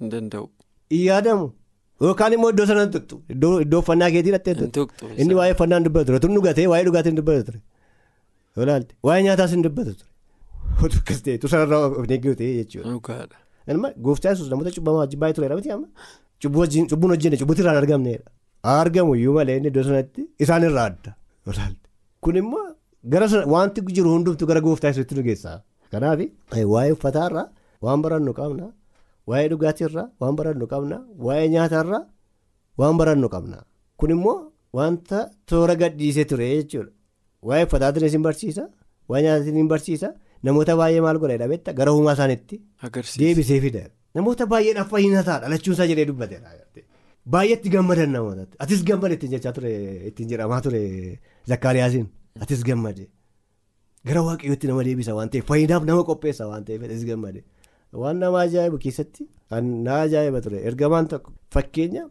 Hin 0.00 0.10
danda'u. 0.16 0.48
Hin. 0.90 1.50
Yookaan 2.02 2.32
immoo 2.36 2.50
iddoo 2.54 2.66
sana 2.70 2.82
hin 2.84 2.92
tuqxu 2.96 3.16
iddoo 3.34 3.78
uffannaa 3.82 4.10
keetii 4.14 4.32
dhattee 4.34 4.54
tuqxu 4.76 5.10
inni 5.24 5.34
waa'ee 5.38 5.54
uffannaa 5.56 5.78
hin 5.80 5.86
dubbatu 5.88 6.06
ture 6.10 6.20
tun 6.24 6.34
dhugatee 6.38 6.66
waa'ee 6.72 6.84
dhugaatii 6.88 7.10
hin 7.12 7.18
dubbatu 7.20 7.44
ture. 7.48 7.60
Olaalti 8.64 8.94
waa'ee 9.08 9.22
nyaataas 9.28 9.50
hin 9.56 9.62
dubbatu 9.66 9.92
ture. 10.00 10.10
Otu 10.84 10.96
akkas 11.02 11.22
ta'e 11.28 11.38
tu 11.44 11.48
sanarraa 11.54 11.80
of 11.86 12.10
eeggatu 12.10 12.36
ta'e 12.40 12.50
jechuudha. 12.60 12.90
Dhugaadha. 12.94 13.36
Ilma 13.74 13.88
gooftaa 14.06 14.30
yesuus 14.34 14.50
namoota 14.52 14.70
cubbamaa 14.76 15.00
wajjin 15.04 15.20
baay'ee 15.24 15.36
tureera 15.40 15.56
miti 15.60 15.70
amma. 15.76 15.88
Cubbuun 16.42 17.10
hojjenne 17.14 17.36
cubbuutti 17.42 17.62
irraan 17.64 17.78
argamneedha. 17.82 18.28
Argamu 18.76 19.14
iyyuu 19.20 19.34
malee 19.38 19.56
inni 19.60 19.68
iddoo 19.72 19.84
sanatti 19.90 20.22
isaan 20.46 20.62
irraa 20.68 20.86
adda. 20.90 21.10
Olaalti. 21.50 21.86
Kun 22.24 22.36
immoo 22.42 22.64
gara 23.12 23.26
wanti 23.54 23.80
jiru 23.96 24.10
hundumtu 24.16 24.46
gara 24.50 24.60
gooftaa 24.66 24.90
yesuutti 24.92 25.14
nu 25.18 25.22
geessa. 25.28 25.60
Kanaaf 25.92 26.20
waa'ee 26.74 26.92
uffataarraa 26.96 27.46
waan 27.86 28.02
barannu 28.06 28.32
qabna. 28.40 28.66
Waa'ee 29.30 29.48
dhugaatiirraa 29.52 30.06
waan 30.20 30.36
barannu 30.38 30.66
qabna. 30.72 30.96
Waa'ee 31.26 31.48
nyaataarraa 31.54 32.02
waan 32.80 32.96
barannu 33.00 33.28
qabna. 33.34 33.58
Kun 33.98 34.10
immoo 34.16 34.36
wanta 34.78 35.18
toora 35.48 35.74
gadhiisee 35.82 36.24
ture 36.30 36.46
jechuudha. 36.56 36.92
Waa'ee 37.48 37.64
uffataatiin 37.66 38.06
isin 38.10 38.22
barsiisa. 38.26 38.64
Waa'ee 39.08 39.24
nyaataatiin 39.26 39.56
isin 39.60 39.68
barsiisa. 39.74 40.08
Namoota 40.46 40.76
baay'ee 40.80 41.00
maal 41.06 41.18
godha 41.22 41.38
dhabetta 41.42 41.72
gara 41.78 41.92
uumaa 41.96 42.12
isaaniitti. 42.18 42.60
Deebisee 43.20 43.60
fida. 43.64 43.84
Namoota 44.14 44.46
baay'eedhaaf 44.52 44.90
fayyina 44.94 45.22
ta'a 45.28 45.40
dhalachuunsaa 45.44 45.86
jedhee 45.90 46.06
dubbateera. 46.10 46.48
Baay'eetti 47.34 47.70
gammadan 47.74 48.10
namootatti. 48.12 48.56
Atis 48.64 48.82
gammade 48.88 49.14
ittiin 49.16 49.32
jechaa 49.34 49.52
ture 49.56 49.70
ittiin 50.10 50.28
jedhamaa 50.32 50.60
ture 50.66 50.80
zakkaariyaasiin. 51.50 52.06
Atis 52.44 52.62
gammade. 52.68 53.06
Gara 54.06 54.20
waaqayyootti 54.28 54.66
nama 54.68 54.84
deebisa 54.88 55.14
waan 55.18 55.30
ta'eef 55.32 55.46
fayyinaaf 55.50 55.84
nama 55.90 56.04
qopheessa 56.10 56.44
waan 56.50 56.64
ta'eef 56.68 56.82
atis 56.88 57.04
gammade. 57.10 57.40
Waan 58.02 58.18
nama 58.22 58.38
ajaa'ibu 58.46 58.78
keessatti 58.84 59.26
na 59.86 59.94
ajaa'iba 60.04 60.40
ture 60.44 60.58
ergamaan 60.70 61.06
tokko 61.12 61.30
fakkeenya 61.54 62.02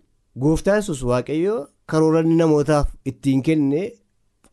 gooftaa 0.44 0.75
yesuus 0.80 1.02
waaqayyoo 1.12 1.60
karooranni 1.92 2.36
namootaaf 2.42 2.88
ittiin 3.12 3.42
kenne 3.48 3.82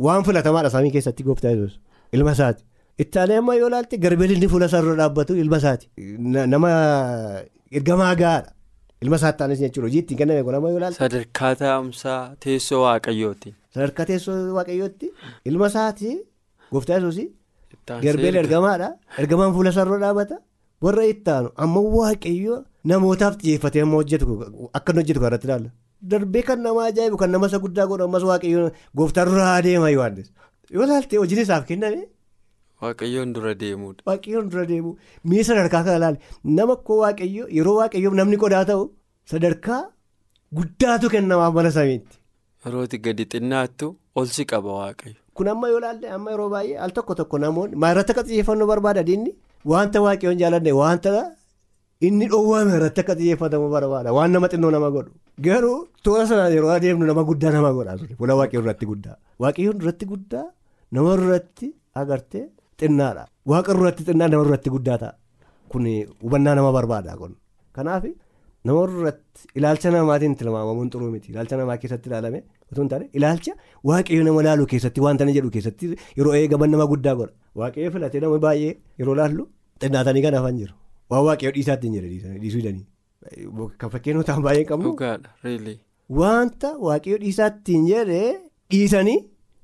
waan 0.07 0.25
filatamaadha 0.29 0.71
samii 0.77 0.91
keessatti 0.97 1.23
gooftaa 1.29 1.53
yesuus 1.55 1.75
ilma 2.19 2.33
isaati. 2.39 2.65
Ittaalee 3.03 3.37
amma 3.43 3.55
yoo 3.61 3.69
ilaalte 3.71 3.97
garbeelli 4.05 4.49
fuula 4.53 4.67
isaarra 4.71 4.95
dhaabbatu 5.01 5.37
ilma 5.43 5.57
isaati. 5.63 5.87
Nama 6.55 6.71
ergamaa 7.79 8.15
gahaadha. 8.23 8.51
Ilma 9.03 9.17
isaatti 9.21 9.39
taanis 9.41 9.61
jechuudha 9.65 9.87
hojii 9.89 10.03
ittiin 10.05 10.19
kenname 10.21 10.43
kun 10.47 10.55
amma 10.59 10.69
yoo 10.73 10.79
ilaalte. 10.83 10.99
Sadarkaa 11.05 11.53
taa'umsaa 11.63 12.21
teessoo 12.45 12.83
waaqayyooti. 12.85 13.55
Sadarkaa 13.75 14.07
teessoo 14.11 14.37
waaqayyootti 14.59 15.07
ilma 15.53 15.67
isaati 15.73 16.11
gooftaa 16.73 16.99
yesuus 16.99 17.19
garbeelli 18.07 18.39
ergamaadha 18.45 18.89
ergamaan 19.23 19.53
fuula 19.57 19.71
isaarra 19.77 19.99
dhaabbata. 20.05 20.37
Warra 20.85 21.05
ittaanu 21.13 21.49
amma 21.65 21.81
waaqayyo 21.99 22.55
namootaaf 22.91 23.35
xiyyeeffatee 23.43 23.83
amma 23.87 23.97
hojjetu 24.01 24.25
akka 24.79 24.93
hojjetu 24.99 25.21
kan 25.21 25.29
irratti 25.31 25.47
ilaalla. 25.49 25.71
Darbee 26.11 26.43
kan 26.49 26.61
nama 26.67 26.85
ajaa'ibu 26.91 27.17
kan 27.23 27.31
nama 27.35 27.47
isa 27.51 27.59
guddaa 27.65 27.87
godhu 27.91 28.05
ammas 28.09 28.23
waaqayyo 28.31 28.71
gooftaa 28.97 29.25
duraa 29.29 29.55
adeema 29.57 29.91
Yohaannis. 29.97 30.29
Yoo 30.75 30.85
ilaalte 30.87 31.17
hojiin 31.23 31.41
isaaf 31.43 31.67
kenname. 31.71 32.03
Waaqayyoon 32.83 33.33
dura 33.37 33.53
deemuudha. 33.63 34.03
Waaqayyoon 34.09 34.49
dura 34.53 34.65
deemu 34.71 34.95
mi'a 35.25 35.45
sadarkaa 35.49 35.83
kana 35.85 35.97
ilaali 36.01 36.19
nama 36.45 36.77
koo 36.87 36.99
waaqayyo 37.05 37.45
yeroo 37.59 37.77
waaqayyoof 37.81 38.15
namni 38.21 38.37
qodaa 38.45 38.65
ta'u 38.71 38.87
sadarkaa 39.33 39.83
guddaatu 40.59 41.11
kennamaaf 41.15 41.55
mana 41.59 41.71
samiitti. 41.77 42.17
Yerooti 42.65 42.99
gadi 43.05 43.25
xinnaattu 43.35 43.87
ol 44.17 44.27
si 44.37 44.45
qaba 44.55 44.73
waaqayyo. 44.81 45.17
Kun 45.35 45.49
amma 45.53 45.69
yoo 45.73 45.79
ilaalte 45.83 46.09
amma 46.17 46.31
yeroo 46.35 46.49
baay'ee 46.57 46.79
al 46.87 46.91
tokko 46.97 47.15
tokko 47.21 47.39
namoonni 47.45 47.77
maarratti 47.85 48.13
akka 48.17 48.25
xiyyeeffannoo 48.31 48.67
barbaada 48.73 49.03
diinni 49.11 49.37
wanta 49.65 49.99
waaqayyoon 50.07 50.39
jaalladhe 50.43 50.73
wanta 50.83 51.13
inni 52.07 52.27
dhoowwame 52.33 52.73
irratti 52.79 53.01
akka 53.03 53.15
xiyyeeffatamu 53.19 53.69
barbaada. 53.75 54.13
Waan 54.17 54.31
nama 54.33 54.49
xinnoo 54.53 54.71
nama 54.77 54.89
godhu. 54.95 55.11
Garuu 55.47 55.89
toora 56.05 56.25
sanaan 56.31 56.53
yeroo 56.57 56.73
adeemnu 56.77 57.05
nama 57.11 57.23
guddaa 57.29 57.53
nama 57.57 57.71
godha 57.77 57.93
fuula 58.19 58.35
waaqayyoon 58.41 58.65
irratti 58.65 58.87
guddaa. 58.91 59.17
Waaqayyoon 59.43 59.77
irratti 59.81 60.05
guddaa 60.13 60.47
nama 60.93 61.11
irratti 61.17 61.67
agartee 62.01 62.45
xinnaadha. 62.81 63.25
Waaqa 63.51 63.71
irratti 63.77 64.03
xinnaa 64.09 64.29
nama 64.33 64.43
irratti 64.47 64.71
guddaa 64.75 64.99
ta'a. 65.03 65.15
Kun 65.71 65.85
hubannaa 66.25 66.55
nama 66.59 66.71
barbaada 66.77 67.17
kun. 67.21 67.33
Kanaaf 67.77 68.05
nama 68.65 68.81
irratti 68.87 69.41
ilaalcha 69.59 69.91
namaatiin 69.95 70.35
tilmaamamuun 70.41 70.89
xuruu 70.93 71.11
miti. 71.15 71.33
Ilaalcha 71.33 71.57
namaa 71.61 71.77
keessatti 71.83 72.09
ilaalame 72.11 72.41
otoo 72.73 72.83
hin 72.83 72.89
taane 72.93 73.07
ilaalcha 73.21 73.53
waaqayyo 73.91 74.25
nama 74.29 74.43
laaluu 74.49 74.67
keessatti 74.73 75.01
wanta 75.07 75.25
inni 75.27 75.35
jedhu 75.39 75.51
keessatti 75.57 75.91
yeroo 76.19 76.35
eegaman 76.41 76.71
nama 76.77 76.87
guddaa 76.93 77.15
godha. 77.21 77.33
Waaqayyo 77.63 77.91
filatee 77.97 78.21
nama 78.27 78.39
baay'ee 78.47 78.73
yeroo 79.03 79.15
laallu 79.21 79.49
xinnaatanii 79.85 80.23
kan 80.27 80.35
hafan 80.41 80.59
jiru. 80.63 80.75
Waan 81.11 81.25
waaqayyo 81.29 81.53
dhiisaatti 81.57 81.87
hin 81.91 81.97
jedhe 81.99 82.39
dhiisuu 82.43 82.61
hidhanii 82.63 82.87
kan 83.79 83.91
fakkeenyotaan 83.97 84.43
baay'ee 84.49 84.65
qabnu. 84.71 84.97
Wanta 86.21 86.71
waaqayyo 86.87 87.19
dhiisaatti 87.25 87.73
hin 87.77 87.87
jedhe 87.91 88.23
dhiisanii 88.73 89.19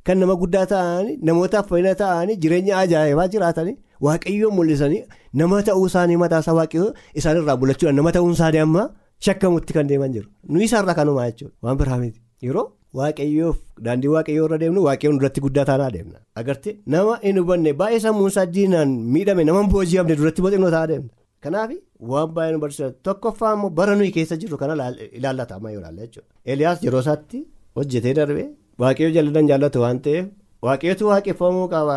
kan 0.09 0.19
nama 0.23 0.35
guddaa 0.43 0.67
ta'anii 0.73 1.17
namootaaf 1.29 1.69
fayyina 1.71 1.95
ta'anii 2.03 2.37
jireenya 2.43 2.77
ajaa'ibaa 2.83 3.27
jiraatanii 3.35 3.75
waaqayyoon 4.07 4.55
mul'isanii 4.59 5.01
nama 5.41 5.63
ta'uu 5.69 5.87
isaanii 5.91 6.17
mataasaa 6.23 6.55
waaqayyoo 6.59 6.93
isaanirraa 7.23 7.57
bulachuudhaan 7.63 7.97
nama 8.01 8.13
ta'uun 8.17 8.33
isaanii 8.37 8.63
amma 8.67 8.85
shakkamutti 9.29 9.73
kan 9.79 9.89
deeman 9.91 10.13
jiru. 10.17 10.29
Nuyi 10.49 10.65
isaarraa 10.71 10.95
kanumaa 11.01 11.27
jechuudha. 11.31 11.55
Waan 11.63 11.79
biraa 11.83 11.99
miti. 12.03 12.21
Yeroo 12.47 12.67
waaqayyoof 12.99 13.57
daandii 13.87 14.11
waaqayyoo 14.15 14.47
irra 14.49 14.59
deemnu 14.63 14.81
waaqayyoon 14.89 15.19
duratti 15.21 15.41
guddaa 15.47 15.65
taanaa 15.71 15.91
deemna. 15.97 16.19
Agarte 16.41 16.71
nama 16.95 17.15
hin 17.27 17.39
hubanne 17.43 17.73
baay'ee 17.81 18.01
sammuun 18.07 18.31
isaa 18.33 18.47
diinaan 18.57 18.91
miidhame 19.15 19.45
nama 19.49 19.63
booji'amne 19.75 20.17
duratti 20.21 20.43
boxinnoo 20.47 20.71
ta'a 20.77 20.87
deemna. 20.93 21.11
Kanaaf 21.45 21.71
waan 22.13 22.31
baay'ee 22.37 22.53
nu 22.55 22.59
barsiisa 22.65 22.91
tokkoffaa 23.09 23.53
immoo 23.57 23.71
bara 23.81 23.95
nuyi 24.01 24.13
keessa 24.17 24.37
jirru 24.43 24.57
kana 24.63 24.75
ilaallata 25.19 25.55
amma 25.59 25.71
yoo 25.75 25.81
ilaalla 25.83 26.03
jechuudha. 26.07 26.29
Eliyaas 26.53 26.83
yeroo 26.87 27.01
isaatti 27.07 27.39
hojjetee 27.77 28.15
darbee 28.21 28.49
waaqayyoo 28.85 29.15
jalladan 29.19 29.49
jaallatu 29.53 29.81
waan 29.85 30.01
ta'eef 30.09 30.27
waaqayyootu 30.69 31.05
waaqeffamuu 31.13 31.69
qaba. 31.75 31.97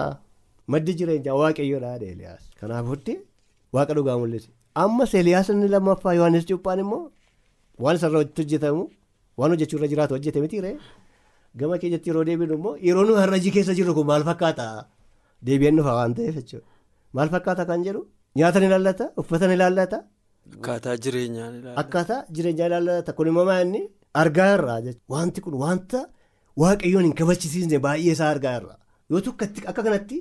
Maddi 0.74 0.94
jireenyaa 1.00 1.36
waaqayyoodha 1.42 1.96
eliyaas 2.14 2.44
kanaaf 2.62 2.86
hundi 2.92 3.14
waaqa 3.76 3.94
dhugaa 3.98 4.18
mul'ise. 4.22 4.50
Ammas 4.84 5.14
eliyaas 5.22 5.48
inni 5.54 5.68
lammaffaa 5.76 6.14
yohaannis 6.18 6.46
cuuphaan 6.50 6.80
immoo 6.84 7.04
waan 7.84 7.96
isarra 8.00 8.18
hojjetamu 8.24 8.84
waan 9.42 9.52
hojjechuu 9.56 9.78
irra 9.80 9.88
jiraatu 9.94 10.14
hojjete 10.18 10.42
mitiiree 10.46 10.76
gama 11.62 11.78
keenyatti 11.82 12.10
yeroo 12.12 12.24
deebinu 12.30 12.54
immoo 12.60 12.76
yeroo 12.88 13.04
nu 13.10 13.16
har'ajii 13.22 13.52
keessa 13.58 13.74
jirru 13.80 13.94
kun 13.98 14.06
maal 14.12 14.24
fakkaata 14.30 14.66
deebi'een 15.50 15.78
dhufa 15.82 15.94
waan 16.00 16.14
ta'eef 16.20 16.36
jechuudha 16.40 16.68
maal 17.20 17.30
fakkaata 17.36 17.66
kan 17.72 17.84
jedhu 17.88 18.02
nyaata 18.42 18.60
ni 18.64 18.66
ilaallata 18.72 19.06
uffata 19.22 19.48
ni 19.52 19.54
ilaallata. 19.60 20.00
Akkaataa 20.56 20.96
jireenyaa 21.04 21.48
ni 21.52 21.58
ilaallata. 21.60 21.80
Akkaataa 21.82 22.22
jireenyaa 22.36 22.68
ilaallata 22.72 23.14
kun 23.18 23.28
immoo 23.32 23.46
maanni 23.52 23.82
argaa 24.22 24.50
irraa 24.58 24.80
jechuudha 24.86 25.16
wanti 25.16 25.42
kun 25.46 25.54
wanta 25.64 26.00
waaqayyoon 26.64 27.04
hin 27.08 27.16
kabachisiisne 27.22 27.80
baay'ee 27.88 28.12
isaa 28.18 28.30
argaa 28.36 28.54
irraa 28.60 28.78
yoo 29.14 29.22
tokkotti 29.28 29.62
akka 29.72 29.84
kanatti 29.88 30.18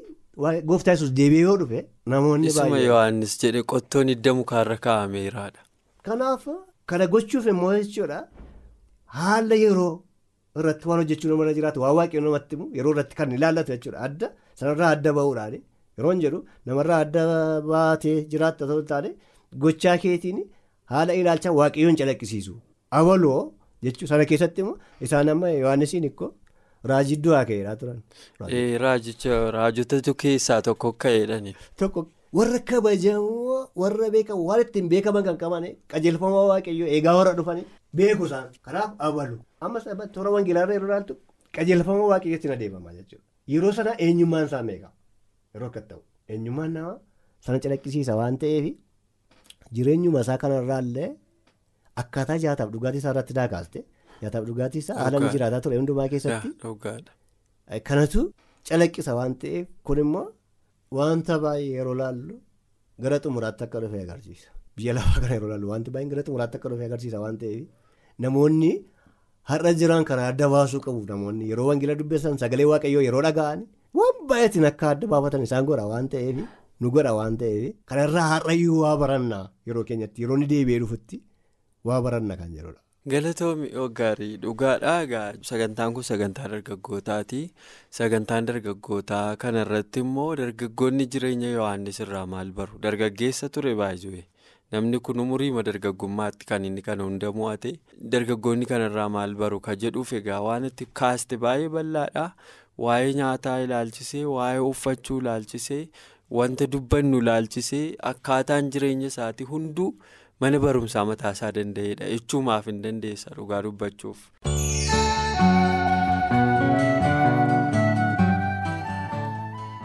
gooftaa 0.70 0.94
yesus 0.96 1.12
deebi'ee 1.20 1.44
yoo 1.48 1.56
dhufe 1.62 1.80
namoonni 2.14 2.46
Isuma 2.52 2.68
baay'ee. 2.74 2.86
Yohaannis 2.90 3.36
jedhe 3.44 3.62
qottoon 3.74 4.08
hidda 4.14 4.34
mukaarra 4.40 4.76
kaa'ameeraadha. 4.88 5.60
Kanaaf 6.08 6.44
kana 6.92 7.06
gochuuf 7.14 7.46
immoo 7.54 7.72
jechuudha 7.78 8.18
haala 9.16 9.54
yeroo 9.64 9.94
irratti 10.60 10.88
waan 10.90 11.00
hojjechuu 11.02 11.30
namarra 11.32 11.52
jiraatu 11.58 11.80
waan 11.84 11.94
waaqayyoon 11.98 12.24
namatti 12.28 12.56
himu 12.56 12.66
yeroo 12.78 12.92
irratti 12.94 13.16
kan 13.20 13.32
ilaallatu 13.38 13.72
jechuudha 13.74 14.00
adda 14.08 14.30
sanarraa 14.60 14.90
adda 14.96 15.12
bahuudhaan 15.18 15.54
yeroo 15.98 16.10
hin 16.14 16.20
jedhu 16.24 16.40
namarraa 16.70 16.98
adda 17.06 17.22
baatee 17.70 18.16
jiraatta 18.34 18.66
ta'uu 18.72 18.82
taane 18.92 19.10
gochaa 19.64 19.96
keetiin 20.04 20.42
haala 20.94 21.12
ilaalcha 21.20 21.52
waaqayyoon 21.60 21.96
calaqqisiisu 22.02 22.54
abaloo 23.00 23.40
jechuun 23.88 24.08
sana 24.12 24.24
keessatti 24.32 24.60
immoo 24.66 24.76
isaan 25.08 25.28
amma 25.36 25.50
yohaannisiin 25.56 26.04
ikkoo 26.10 26.30
raajidduu 26.90 27.32
haa 27.36 27.44
ka'eedhaa 27.48 27.76
turan. 27.80 27.98
Raajotatu 29.56 30.14
keessaa 30.22 30.58
tokko 30.68 30.92
ka'eedhani. 31.04 31.54
Warra 32.32 32.58
kabajamoo 32.60 33.68
warra 33.82 34.10
beekamu 34.14 34.44
waan 34.48 34.60
ittiin 34.64 34.88
beekaman 34.92 35.24
kan 35.24 35.36
qaban 35.42 35.64
qajeelfama 35.92 36.40
waaqayyoo 36.50 36.88
eegaa 36.96 37.14
warra 37.18 37.32
dhufanii 37.38 37.64
beeku 37.98 38.26
isaan. 38.28 38.48
Kanaaf 38.64 38.90
abalu. 39.06 39.38
Amma 39.60 39.80
toora 40.14 40.30
wangeelaarra 40.34 40.74
yeroo 40.76 40.88
ilaaltu 40.90 41.14
qajeelfama 41.56 42.04
waaqayyootiin 42.12 42.52
adeemama 42.56 42.92
jechuudha. 42.96 43.24
Yeroo 43.52 43.72
sana 43.78 43.94
eenyummaan 44.06 44.46
isaa 44.46 44.62
meeqa 44.68 44.90
yeroo 45.54 45.68
akka 45.70 45.80
ta'u 45.90 46.00
eenyummaan 46.28 46.72
namaa 46.76 46.98
sana 47.46 47.58
calaqqisiisa 47.64 48.16
waan 48.20 48.36
ta'eef 48.42 48.66
jireenyuma 49.76 50.20
isaa 50.26 50.38
kanarraallee 50.42 51.10
akkaataa 52.02 52.38
jaataaf 52.44 52.70
dhugaatii 52.74 52.98
isaa 53.04 53.10
irratti 53.14 53.34
daakaaste 53.40 53.78
jaataaf 54.22 54.44
dhugaatii 54.48 54.78
isaa 54.84 54.98
haala 55.02 55.18
ni 55.24 55.28
jiraataa 55.36 55.60
ture 55.64 55.76
hundumaa 55.80 56.08
keessatti. 56.12 56.48
Kanatu 57.88 58.20
calaqqisa 58.68 59.14
waan 59.18 59.34
ta'eef 59.44 59.66
kun 59.86 59.98
immoo 60.04 60.26
wanta 60.96 61.34
baay'ee 61.44 61.72
yeroo 61.78 61.94
laallu 62.02 62.34
gara 63.02 63.18
xumuraatti 63.24 63.62
akka 63.66 63.80
dhufe 63.82 63.98
agarsiisa. 64.04 64.48
Biyya 64.76 64.92
lafaa 64.96 65.20
kana 65.22 65.34
yeroo 65.36 65.50
laallu 65.52 65.68
wanti 65.72 65.90
baay'een 65.94 66.10
gara 66.12 66.22
xumuraatti 66.26 66.56
akka 66.58 66.68
dhufe 66.72 66.84
agarsiisa 66.88 67.18
waan 67.24 67.36
ta'eef 67.42 67.64
namoonni 68.24 68.72
har'a 69.50 69.72
jiran 69.80 70.04
kana 70.08 70.22
adda 70.30 70.46
baasuu 70.54 70.80
qabu 70.86 71.04
namoonni 71.12 71.44
yeroo 71.50 71.66
wangeela 71.70 71.94
dubbisan 72.00 72.38
sagalee 72.42 72.66
waaqayyoo 72.72 73.02
yeroo 73.08 73.22
dhaga'an 73.28 73.60
waan 73.98 74.16
baay'eetiin 74.30 74.66
akka 74.70 74.86
adda 74.94 75.06
baafatan 75.12 75.44
isaan 75.46 75.64
godha 75.70 75.86
waan 75.92 76.08
ta'eef 76.14 76.36
nu 76.80 76.90
godha 76.96 77.12
waan 77.18 77.36
ta'eef 77.42 77.74
kanarraa 77.88 78.26
har'ayyuu 78.32 78.80
waa 78.84 78.96
barannaa 79.02 79.44
yeroo 79.68 79.84
keenyatti 79.88 80.22
yeroo 80.24 80.36
inni 80.38 80.48
deebi'ee 80.52 80.80
dhufutti 80.82 81.16
waa 81.88 82.00
baranna 82.06 82.34
kan 82.40 82.50
jedhudha. 82.56 82.80
Galatoomii 83.12 83.70
gaarii 83.98 84.36
dhugaadhaa 84.42 84.96
egaa 85.04 85.26
sagantaan 85.50 85.92
kun 85.98 86.04
sagantaa 86.08 86.48
dargaggootaati. 86.52 87.40
Sagantaan 87.98 88.48
dargaggootaa 88.50 89.36
kanarratti 89.44 90.02
immoo 90.06 90.26
dargaggoonni 90.40 91.06
jireenya 91.14 91.52
Yohaannis 91.54 92.00
irraa 92.04 92.24
maal 92.34 92.50
baru? 92.58 92.80
Dargaggeessa 92.86 93.48
ture 93.56 93.72
baay'ee. 93.82 94.24
Namni 94.72 95.00
kun 95.08 95.22
umuriima 95.24 95.64
dargaggummaatti 95.70 96.48
kan 96.52 96.64
inni 96.70 96.82
kana 96.90 97.06
hunda 97.08 97.32
mo'ate. 97.40 97.72
Dargaggoonni 98.16 98.66
kanarraa 98.74 99.08
maal 99.16 99.34
baru? 99.44 99.60
Ka 99.68 99.76
jedhuuf 99.86 100.12
egaa 100.20 100.40
waan 100.48 100.68
itti 100.72 100.88
kaaste 101.02 101.36
baay'ee 101.46 101.72
bal'aadha. 101.78 102.26
Waa'ee 102.86 103.12
nyaataa 103.22 103.58
ilaalchisee, 103.68 104.24
waa'ee 104.36 104.60
uffachuu 104.72 105.18
ilaalchisee, 105.24 105.82
wanta 106.40 106.66
dubbannu 106.76 107.18
ilaalchisee 107.24 107.84
akkaataan 108.12 108.70
jireenya 108.76 109.06
isaatii 109.14 109.48
hunduu. 109.56 109.92
Mana 110.44 110.58
barumsaa 110.64 111.04
mataa 111.10 111.32
isaa 111.38 111.50
danda'edha 111.58 112.10
jechuumaaf 112.14 112.70
hin 112.72 112.82
dandeessa 112.86 113.36
dhugaa 113.40 113.62
dubbachuuf. 113.68 114.26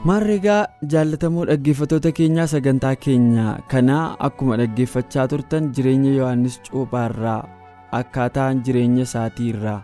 Maarreegaa 0.10 0.62
jaallatamoo 0.94 1.46
dhaggeeffattoota 1.50 2.12
keenyaa 2.18 2.48
sagantaa 2.54 2.96
keenya 3.06 3.46
kanaa 3.74 4.04
akkuma 4.28 4.58
dhaggeeffachaa 4.62 5.28
turtan 5.34 5.70
jireenya 5.78 6.12
Yohaannis 6.18 6.58
Cuuphaarraa 6.68 7.38
akkaataan 8.00 8.62
jireenya 8.68 9.04
isaatii 9.08 9.48
irraa 9.54 9.78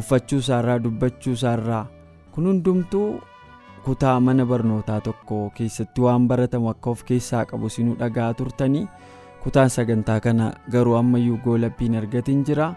uffachuu 0.00 0.38
isaarraa 0.44 0.78
dubbachuu 0.86 1.32
isaarraa 1.38 1.82
kun 2.34 2.46
hundumtuu 2.50 3.08
kutaa 3.88 4.14
mana 4.28 4.46
barnootaa 4.52 5.00
tokko 5.08 5.40
keessatti 5.58 6.00
waan 6.08 6.28
baratamu 6.32 6.68
akka 6.74 6.90
of 6.96 7.04
keessaa 7.12 7.44
qabu 7.52 7.68
sinuu 7.78 7.96
dhagaa 8.02 8.32
turtanii. 8.40 8.86
Kutaan 9.46 9.70
sagantaa 9.70 10.18
kana 10.26 10.46
garuu 10.74 10.96
ammayyuu 11.00 11.38
goolabbiin 11.46 11.94
argatiin 12.02 12.42
jira 12.48 12.68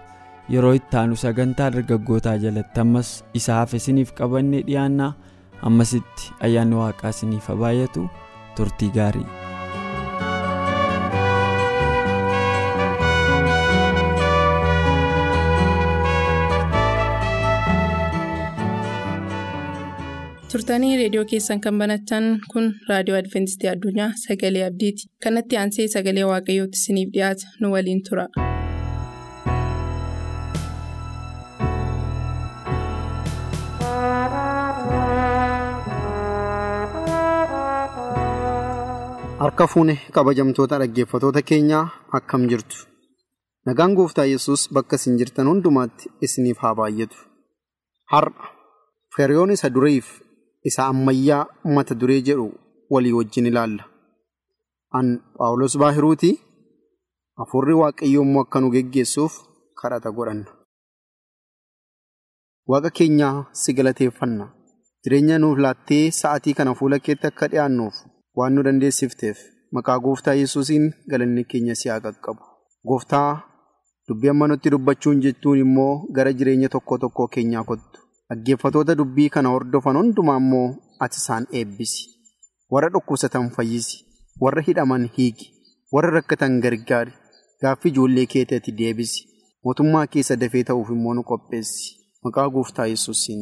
yeroo 0.53 0.73
itti 0.79 0.97
aanu 1.01 1.17
sagantaa 1.23 1.69
dargaggootaa 1.75 2.37
jalatti 2.45 2.83
ammas 2.85 3.11
isa 3.41 3.57
hafe 3.59 3.77
isiniif 3.81 4.13
qabannee 4.21 4.61
dhiyaanna 4.69 5.07
ammasitti 5.69 6.29
ayyaanni 6.47 6.75
waaqaa 6.81 7.13
isiniif 7.15 7.49
baay'atu 7.63 8.05
turtii 8.57 8.91
gaarii. 8.99 9.27
Turtanii 20.59 20.95
reediyoo 20.99 21.25
keessan 21.31 21.61
kan 21.65 21.77
banatan 21.81 22.25
kun 22.53 22.65
raadiyoo 22.89 23.19
adventistii 23.19 23.69
addunyaa 23.73 24.09
sagalee 24.23 24.65
abdiiti. 24.67 25.07
Kanatti 25.27 25.59
aansee 25.61 25.87
sagalee 25.95 26.27
waaqayyootti 26.33 26.81
isiniif 26.83 27.13
dhiyaata. 27.15 27.53
Nu 27.61 27.71
waliin 27.75 28.03
tura. 28.09 28.27
harka 39.43 39.67
fuune 39.71 39.95
kabajamtoota 40.15 40.79
dhaggeeffatoota 40.81 41.41
keenyaa 41.49 41.83
akkam 42.17 42.47
jirtu? 42.51 42.77
Nagaan 43.65 43.93
gooftaa 43.99 44.25
yesus 44.25 44.67
bakka 44.73 44.95
isin 44.99 45.17
jirtan 45.19 45.47
hundumaatti 45.51 46.09
isiniif 46.27 46.57
haa 46.63 46.73
baay'atu 46.79 47.17
har'a. 48.13 48.47
Firiyoon 49.15 49.51
isa 49.55 49.69
duriif 49.75 50.07
isa 50.67 50.85
ammayyaa 50.91 51.45
mata 51.75 51.95
duree 51.95 52.21
jedhu 52.27 52.47
walii 52.89 53.11
wajjin 53.19 53.45
ilaalla. 53.51 53.83
An 54.97 55.07
Phaawulos 55.37 55.77
Baahiruuti 55.81 56.31
hafuurri 57.37 57.73
waaqayyoo 57.81 58.23
immoo 58.27 58.41
akka 58.45 58.59
nu 58.61 58.69
geggeessuuf 58.75 59.33
kadhata 59.81 60.11
godhanna. 60.11 60.51
Waaqa 62.71 62.89
keenyaa 62.97 63.45
si 63.61 63.73
galateeffanna. 63.73 64.45
Jireenya 65.03 65.37
nuuf 65.39 65.57
laattee 65.65 66.11
sa'atii 66.21 66.53
kana 66.57 66.73
fuula 66.79 66.99
keetti 67.05 67.27
akka 67.31 67.47
dhiyaannuuf 67.51 67.95
waan 68.37 68.53
nu 68.55 68.63
dandeessifteef 68.67 69.37
maqaa 69.77 69.99
gooftaa 70.05 70.33
Yesuusiin 70.41 70.89
galanni 71.11 71.43
keenya 71.51 71.75
si 71.81 71.89
haa 71.89 71.99
qaqqabu. 72.05 72.43
Gooftaa 72.87 73.29
dubbii 74.07 74.29
amma 74.33 74.47
nutti 74.51 74.69
dubbachuun 74.73 75.21
jettuun 75.25 75.59
immoo 75.65 75.93
gara 76.17 76.33
jireenya 76.33 76.69
tokko 76.75 76.97
tokkoo 76.97 77.27
keenyaa 77.35 77.63
kottu. 77.71 77.99
Dhaggeeffatoota 78.29 78.95
dubbii 78.97 79.29
kana 79.35 79.49
hordofan 79.55 79.97
hundumaa 79.99 80.37
immoo 80.41 80.67
ati 81.05 81.17
isaan 81.21 81.47
eebbisi. 81.59 82.03
Warra 82.71 82.89
dhukkubsatan 82.95 83.49
fayyisi. 83.55 83.97
Warra 84.41 84.61
hidhaman 84.67 85.07
hiiki. 85.17 85.47
Warra 85.93 86.11
rakkatan 86.17 86.59
gargaari. 86.65 87.13
Gaaffii 87.61 87.91
ijoollee 87.91 88.25
keetii 88.33 88.75
deebisi. 88.81 89.23
Mootummaa 89.65 90.07
keessa 90.15 90.35
dafee 90.41 90.63
ta'uuf 90.63 90.89
immoo 90.95 91.13
nu 91.13 91.23
qopheessi. 91.31 91.95
Maqaa 92.23 92.49
gooftaa 92.49 92.85
Yesuusiin 92.91 93.41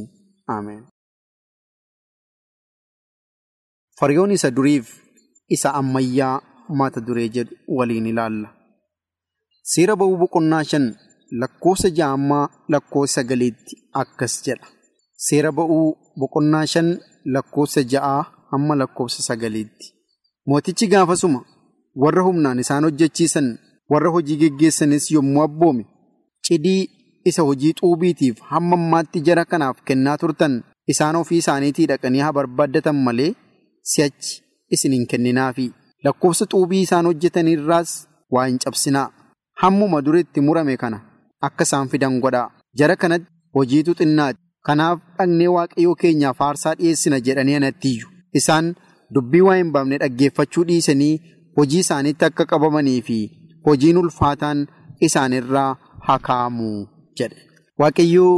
Ameen. 0.56 0.86
Firiyoon 4.00 4.32
isa 4.32 4.52
duriif 4.56 4.90
isa 5.50 5.74
ammayyaa 5.82 6.42
mata 6.80 7.02
duree 7.08 7.28
jedhu 7.36 7.56
waliin 7.78 8.06
ilaalla. 8.14 8.50
Seera 9.74 9.96
ba'uu 10.00 10.18
boqonnaa 10.24 10.64
shan 10.72 10.86
lakkoofsa 11.42 11.90
ja'ammaa 12.00 12.44
lakkoofsa 12.74 13.14
sagaliitti 13.22 13.76
akkas 14.02 14.36
jedha. 14.46 14.68
Seera 15.26 15.52
ba'uu 15.58 15.88
boqonnaa 16.20 16.66
shan 16.74 16.90
lakkoofsa 17.36 17.82
ja'aa 17.94 18.22
hamma 18.52 18.76
lakkoofsa 18.82 19.22
sagaliitti. 19.28 19.86
Mootichi 20.48 20.88
gaafasuma 20.94 21.40
warra 22.04 22.24
humnaan 22.28 22.60
isaan 22.64 22.84
hojjechiisan 22.88 23.48
warra 23.92 24.10
hojii 24.16 24.38
geggeessanis 24.42 25.12
yommuu 25.16 25.44
abboome 25.48 25.84
cidii 26.48 26.82
isa 27.30 27.42
hojii 27.50 27.74
xuubiitiif 27.80 28.38
hamma 28.52 28.76
ammaatti 28.80 29.22
jara 29.28 29.46
kanaaf 29.52 29.78
kennaa 29.88 30.18
turtan 30.22 30.56
isaan 30.94 31.16
ofii 31.22 31.38
isaaniitii 31.44 31.88
dhaqanii 31.92 32.22
haa 32.26 32.34
barbaaddatan 32.40 32.96
malee 33.08 33.32
si'achi 33.92 34.34
isin 34.78 34.94
hin 34.98 35.08
kenninaafi 35.14 35.68
lakkoofsa 36.08 36.46
xuubii 36.54 36.82
isaan 36.88 37.06
hojjetanirraas 37.12 37.92
waa 38.32 38.46
hin 38.48 38.60
cabsinaa. 38.66 39.10
hammuma 39.62 40.02
duritti 40.06 40.42
murame 40.48 40.78
kana 40.82 40.98
akka 41.48 41.64
isaan 41.68 41.88
fidan 41.92 42.20
godhaa. 42.24 42.50
Jara 42.80 42.96
kanatti 43.02 43.28
hojiitu 43.56 43.92
xinnaati. 44.00 44.40
Kanaaf 44.68 45.00
dhaqnee 45.18 45.48
waaqayyoo 45.56 45.96
keenyaaf 46.04 46.40
aarsaa 46.48 46.76
dhiyeessina 46.80 47.20
jedhanii 47.28 47.56
anattiyyuu. 47.60 48.10
Isaan 48.40 48.66
dubbii 49.16 49.42
waa 49.48 49.56
hin 49.60 49.72
baafne 49.76 49.98
dhaggeeffachuu 50.04 50.64
dhiisanii 50.70 51.14
hojii 51.58 51.80
isaaniitti 51.86 52.26
akka 52.30 52.46
qabamanii 52.54 53.02
fi 53.10 53.18
hojiin 53.68 53.98
ulfaataan 54.02 54.66
isaanirraa 55.08 55.70
haa 56.08 56.20
kaa'amu 56.30 56.70
jedhe. 57.22 57.38
Waaqayyoo 57.82 58.36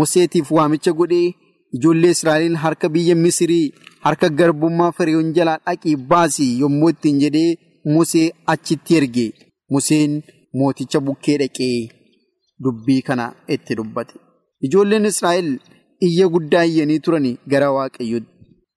Museetiif 0.00 0.50
waamicha 0.56 0.92
godhee 0.98 1.34
ijoollee 1.78 2.10
Israa'el 2.16 2.54
harka 2.62 2.88
biyya 2.94 3.14
Misirii 3.24 3.72
harka 4.06 4.28
garbummaa 4.38 4.92
Firiyoon 4.98 5.32
jalaa 5.38 5.58
dhaqii 5.66 5.96
baasii 6.12 6.52
yommuu 6.60 6.88
ittiin 6.94 7.18
jedhee 7.24 7.50
Musee 7.96 8.28
achitti 8.54 8.96
erge. 9.00 9.26
Museen 9.74 10.14
mooticha 10.60 11.00
bukkee 11.06 11.36
dhaqee 11.42 11.74
dubbii 12.64 13.02
kana 13.08 13.26
itti 13.56 13.74
dubbate. 13.80 14.14
Ijoolleen 14.66 15.04
Israa'el 15.10 15.50
iyya 16.06 16.26
guddaa 16.34 16.64
iyyanii 16.70 16.98
turani 17.04 17.32
gara 17.50 17.68
waaqayyootti. 17.76 18.30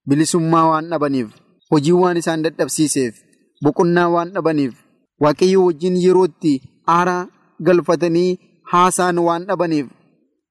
Bilisummaa 0.08 0.66
waan 0.72 0.90
dhabaniif, 0.92 1.30
hojii 1.72 1.96
waan 2.02 2.18
isaan 2.22 2.44
dadhabsiiseef, 2.46 3.16
boqonnaa 3.64 4.10
waan 4.16 4.34
dhabaniif, 4.36 4.74
waaqayyoo 5.24 5.66
wajjin 5.68 5.96
yerootti 6.06 6.54
aara 6.96 7.16
galfatanii 7.68 8.38
haasaan 8.74 9.18
waan 9.28 9.48
dhabaniif, 9.50 9.88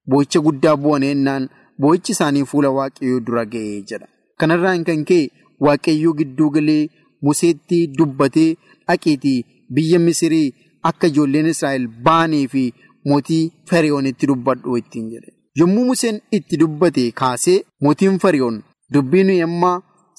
boo'icha 0.09 0.39
guddaa 0.47 0.75
bu'aneennaan 0.83 1.47
boo'ichi 1.81 2.11
isaanii 2.15 2.45
fuula 2.51 2.69
waaqayyoo 2.79 3.19
dura 3.29 3.45
ga'ee 3.53 3.79
jedha. 3.91 4.07
Kanarraan 4.39 4.83
kan 4.89 5.05
ka'e 5.11 5.23
waaqayyoo 5.67 6.13
gidduu 6.21 6.49
galee 6.57 6.83
Museetti 7.25 7.77
dubbatee 7.97 8.49
dhaqiitii 8.87 9.45
biyya 9.75 9.99
Misirii 10.07 10.53
akka 10.89 11.07
ijoolleen 11.11 11.47
Israa'el 11.53 11.87
ba'anii 12.07 12.47
fi 12.53 12.63
mootii 13.11 13.43
Fariyoonitti 13.69 14.27
dubbadhu 14.31 14.77
ittiin 14.81 15.07
jedhe. 15.13 15.31
Yommuu 15.59 15.85
Museen 15.89 16.17
itti 16.37 16.57
dubbate 16.61 17.03
kaasee 17.19 17.59
mootiin 17.83 18.17
Fariyoon 18.23 18.57
dubbii 18.93 19.23
nuyi 19.27 19.41
amma 19.45 19.69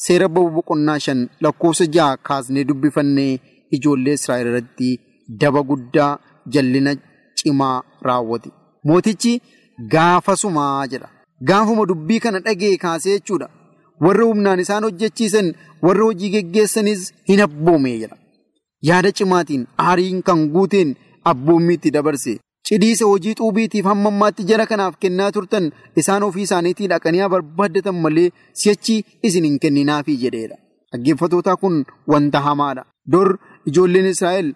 seera 0.04 0.28
boqonnaa 0.36 0.98
shan 1.06 1.20
lakkoofsa 1.46 1.84
ja'a 1.96 2.16
kaasnee 2.28 2.64
dubbifannee 2.68 3.32
ijoollee 3.78 4.14
Israa'el 4.18 4.48
irratti 4.52 4.88
daba 5.40 5.62
guddaa 5.70 6.12
jallina 6.54 6.94
cimaa 7.38 7.76
raawwate. 8.06 8.50
Mootichi 8.84 9.32
gaafasumaa 9.92 10.86
jedha. 10.92 11.08
Gaafuma 11.48 11.86
dubbii 11.90 12.20
kana 12.24 12.40
dhaga'e 12.46 12.76
kaasee 12.84 13.18
jechuudha. 13.18 13.48
Warra 14.04 14.24
humnaan 14.30 14.60
isaan 14.64 14.84
hojjechiisan 14.88 15.52
warra 15.82 16.04
hojii 16.08 16.30
geggeessanis 16.34 17.12
hin 17.28 17.40
abboome 17.46 17.92
jedha. 17.98 18.16
Yaada 18.88 19.12
cimaatiin 19.20 19.66
aariin 19.88 20.22
kan 20.22 20.48
guuteen 20.56 20.96
abboommiitti 21.32 21.90
dabarse. 21.98 22.38
Cidiisa 22.68 23.04
hojii 23.10 23.34
xuubiitiif 23.38 23.84
hamma 23.90 24.08
ammaatti 24.12 24.44
jara 24.50 24.64
kanaaf 24.70 24.94
kennaa 25.02 25.30
turtan 25.34 25.66
isaan 26.02 26.22
ofii 26.28 26.46
isaaniitii 26.48 26.88
dhaqanii 26.92 27.20
haa 27.24 27.28
barbaaddatan 27.34 28.00
malee 28.06 28.24
si'achi 28.62 28.96
isin 29.28 29.44
hin 29.48 29.58
kenninaafii 29.64 30.16
jedheedha. 30.22 30.56
Dhaggeeffatootaa 30.92 31.56
kun 31.62 31.76
wanta 32.14 32.40
hamaadha. 32.46 32.84
Dur 33.12 33.28
ijoolleen 33.72 34.06
Israa'el 34.12 34.48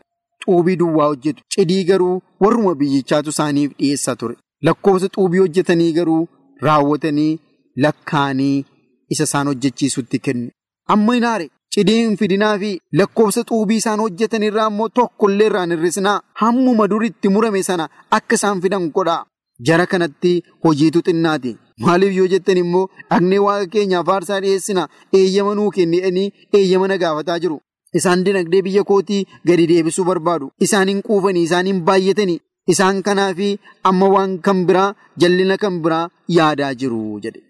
xuubii 0.44 0.76
duwwaa 0.80 1.06
hojjetu. 1.12 1.42
Cidii 1.54 1.84
garuu 1.92 2.16
warruma 2.46 2.74
biyyichaatu 2.82 3.30
isaaniif 3.36 3.76
dhiyeessaa 3.78 4.16
ture. 4.22 4.36
Lakkoofsa 4.68 5.08
xuubii 5.16 5.38
hojjetanii 5.44 5.92
garuu 6.00 6.28
raawwatanii 6.66 7.38
lakkaanii 7.84 8.64
isa 9.08 9.24
isaan 9.30 9.46
hojjechiisutti 9.52 10.18
kennu. 10.18 10.50
Amma 10.94 11.14
hin 11.14 11.24
aare. 11.70 11.74
Cidii 11.74 12.02
hin 12.06 12.16
fidinaa 12.16 12.58
fi 12.58 12.80
lakkoofsa 12.92 13.42
xuubii 13.50 13.76
isaan 13.82 14.00
hojjetan 14.00 14.42
irraa 14.42 14.68
immoo 14.70 14.88
tokkollee 14.88 15.46
irraa 15.50 15.62
hin 15.66 15.76
hir'isinaa 15.76 16.20
hammuma 16.42 16.88
duritti 16.90 17.28
murame 17.28 17.62
sana 17.62 17.88
akka 18.10 18.34
isaan 18.34 18.60
fidan 18.62 18.90
godhaa. 18.90 19.24
Jara 19.66 19.86
kanatti 19.86 20.42
hojiitu 20.64 21.02
xinnaati. 21.08 21.56
Maaliif 21.86 22.14
yoo 22.16 22.26
jettan 22.32 22.56
immoo 22.62 22.86
dhaqnee 23.10 23.38
waaqa 23.46 23.66
keenyaaf 23.74 24.08
aarsaa 24.14 24.40
dhiyeessina 24.44 24.88
eeyyama 25.18 25.54
nuu 25.54 25.70
kenni'anii 25.76 26.30
eeyyama 26.58 26.88
na 26.88 26.96
gaafataa 27.02 27.38
jiru. 27.44 27.60
Isaan 27.98 28.24
dinagdee 28.24 28.62
biyya 28.62 28.84
kootii 28.84 29.26
gadi 29.46 29.66
deebisuu 29.68 30.04
barbaadu. 30.04 30.50
Isaan 30.66 30.88
hin 30.88 31.02
quufanii, 31.06 31.42
isaan 31.48 31.66
hin 31.66 31.80
baay'atanii. 31.88 32.40
Isaan 32.72 33.02
kanaafi 33.02 33.58
amma 33.90 34.08
waan 34.14 34.38
kan 34.48 34.66
biraa 34.66 34.94
jallina 35.24 35.56
kan 35.62 35.80
biraa 35.86 36.08
yaadaa 36.38 36.74
jiru 36.82 37.20
jedhe. 37.24 37.40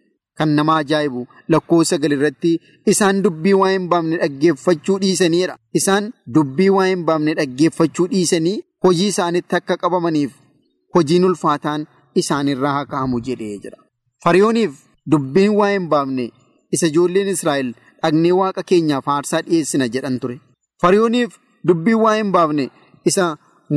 Kan 0.40 0.54
nama 0.56 0.74
ajaa'ibu 0.80 1.22
lakkoofsa 1.52 1.96
galirratti 2.02 2.50
isaan 2.92 3.18
dubbii 3.24 3.52
waa 3.60 3.70
hin 3.72 3.88
baafne 3.92 4.16
dhaggeeffachuu 4.20 4.94
dhiisaniidha. 5.02 5.56
Isaan 5.78 6.04
dubbii 6.36 6.68
waa 6.76 6.86
hin 6.90 7.02
baafne 7.08 7.34
dhaggeeffachuu 7.40 8.06
dhiisanii 8.12 8.54
hojii 8.84 9.08
isaanitti 9.14 9.56
akka 9.58 9.76
qabamaniif 9.82 10.32
hojiin 10.96 11.24
ulfaataan 11.30 11.84
isaanirraa 12.22 12.72
haa 12.76 12.86
ka'amu 12.92 13.20
jedhee 13.26 13.58
jira. 13.64 13.76
Fariyooniif 14.24 14.72
dubbiin 15.14 15.52
waa 15.58 15.68
hin 15.74 15.88
baafne 15.92 16.26
isa 16.78 16.86
ijoolleen 16.92 17.28
Israa'el 17.34 17.74
dhaqnee 18.02 18.32
waaqa 18.40 18.62
keenyaaf 18.72 19.08
aarsaa 19.16 19.42
dhiyeessina 19.50 19.88
jedhan 19.98 20.18
ture. 20.24 20.38
Fariyooniif 20.82 21.36
dubbiin 21.68 22.00
waa 22.06 22.16
hin 22.20 22.32
baafne 22.38 22.70
isa 23.12 23.28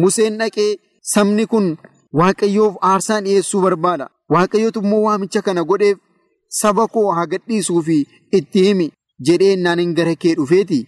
Museen 0.02 0.38
dhaqee 0.46 0.70
sabni 1.14 1.46
kun 1.52 1.68
waaqayyoof 2.24 2.76
aarsaa 2.94 3.22
dhiyeessuu 3.28 3.62
barbaada. 3.68 4.08
Waaqayyootu 4.38 4.80
immoo 4.88 5.04
waamicha 5.10 5.42
kana 5.52 5.64
godheef. 5.74 5.98
Saba 6.62 6.88
koo 6.96 7.12
haa 7.18 7.26
gadhiisuu 7.34 7.82
fi 7.90 7.98
itti 8.40 8.64
himi 8.68 8.88
jedhee 9.30 9.56
naan 9.66 9.94
gara 10.00 10.16
kee 10.24 10.34
dhufeeti 10.40 10.80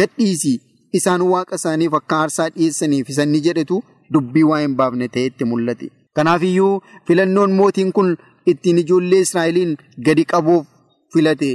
gadhiisi 0.00 0.52
isaan 0.98 1.22
waaqa 1.32 1.56
isaaniif 1.60 1.94
akka 2.00 2.16
aarsaa 2.22 2.48
dhiyeessaniif 2.54 3.08
isanni 3.14 3.40
jedhetu 3.46 3.76
dubbii 4.16 4.46
waa 4.50 4.60
hin 4.64 4.74
baafne 4.80 5.08
ta'etti 5.16 5.44
mul'ate. 5.50 5.86
Kanaafiyyuu 6.16 6.74
filannoon 7.06 7.52
mootiin 7.60 7.92
kun 7.98 8.10
ittiin 8.52 8.78
ijoollee 8.82 9.20
Israa'eliin 9.26 9.72
gadi 10.06 10.24
qabuuf 10.32 10.66
filate 11.12 11.50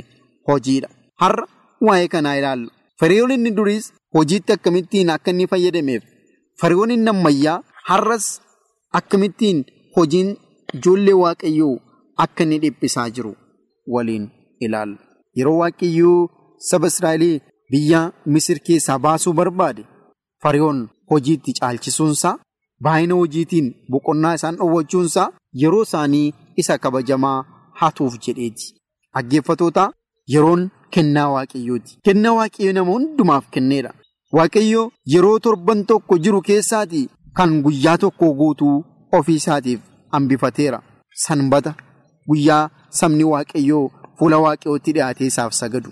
hojiidha. 0.47 0.89
Har'a 1.21 1.45
waa'ee 1.87 2.07
kanaa 2.15 2.35
ilaalla. 2.41 2.71
Fariyoon 2.99 3.31
inni 3.35 3.51
duriis 3.57 3.85
hojiitti 4.17 4.53
akkamittiin 4.57 5.09
akka 5.15 5.31
inni 5.35 5.47
fayyadameef 5.51 6.03
fariyoon 6.61 6.91
inni 6.95 7.09
ammayyaa 7.15 7.57
har'as 7.89 8.25
akkamittiin 9.01 9.59
hojiin 9.97 10.29
ijoollee 10.79 11.17
waaqayyoo 11.23 11.75
akka 12.25 12.43
inni 12.43 12.57
dhiphisaa 12.63 13.09
jiru. 13.17 13.31
Waliin 13.93 14.25
ilaalla. 14.65 14.97
Yeroo 15.37 15.57
waaqayyoo 15.61 16.29
saba 16.69 16.87
Israa'elii 16.93 17.41
biyya 17.71 18.01
Misir 18.25 18.59
keessaa 18.67 18.99
baasuu 19.05 19.33
barbaade 19.39 19.83
fariyoon 20.43 20.79
hojiitti 21.11 21.53
caalchisuunsaa 21.59 22.35
baay'ina 22.83 23.15
hojiitiin 23.21 23.67
boqonnaa 23.91 24.33
isaan 24.39 24.55
dhowwachuunsaa 24.59 25.27
yeroo 25.61 25.83
isaanii 25.87 26.33
isa 26.61 26.77
kabajamaa 26.83 27.37
hatuuf 27.79 28.13
jedheeti. 28.25 28.65
Dhaggeeffatoota 29.15 29.83
yeroon 30.33 30.61
kennaa 30.93 31.29
waaqayyooti. 31.35 31.97
Kennaa 32.05 32.33
waaqayyoo 32.39 32.73
nama 32.77 32.91
hundumaaf 32.95 33.45
kenneedha. 33.55 33.91
Waaqayyoo 34.37 34.91
yeroo 35.13 35.39
torban 35.45 35.85
tokko 35.91 36.17
jiru 36.25 36.41
keessaatii 36.49 37.09
kan 37.37 37.61
guyyaa 37.63 37.97
tokko 38.03 38.33
guutuu 38.39 38.75
ofii 39.17 39.35
isaatiif 39.41 39.79
hambifateera. 40.13 40.79
Sanbata 41.25 41.73
guyyaa 42.29 42.63
sabni 43.01 43.23
waaqayyoo 43.33 43.85
fuula 44.19 44.37
waaqayyootti 44.45 44.91
dhiyaatee 44.95 45.27
isaaf 45.31 45.53
sagadu. 45.61 45.89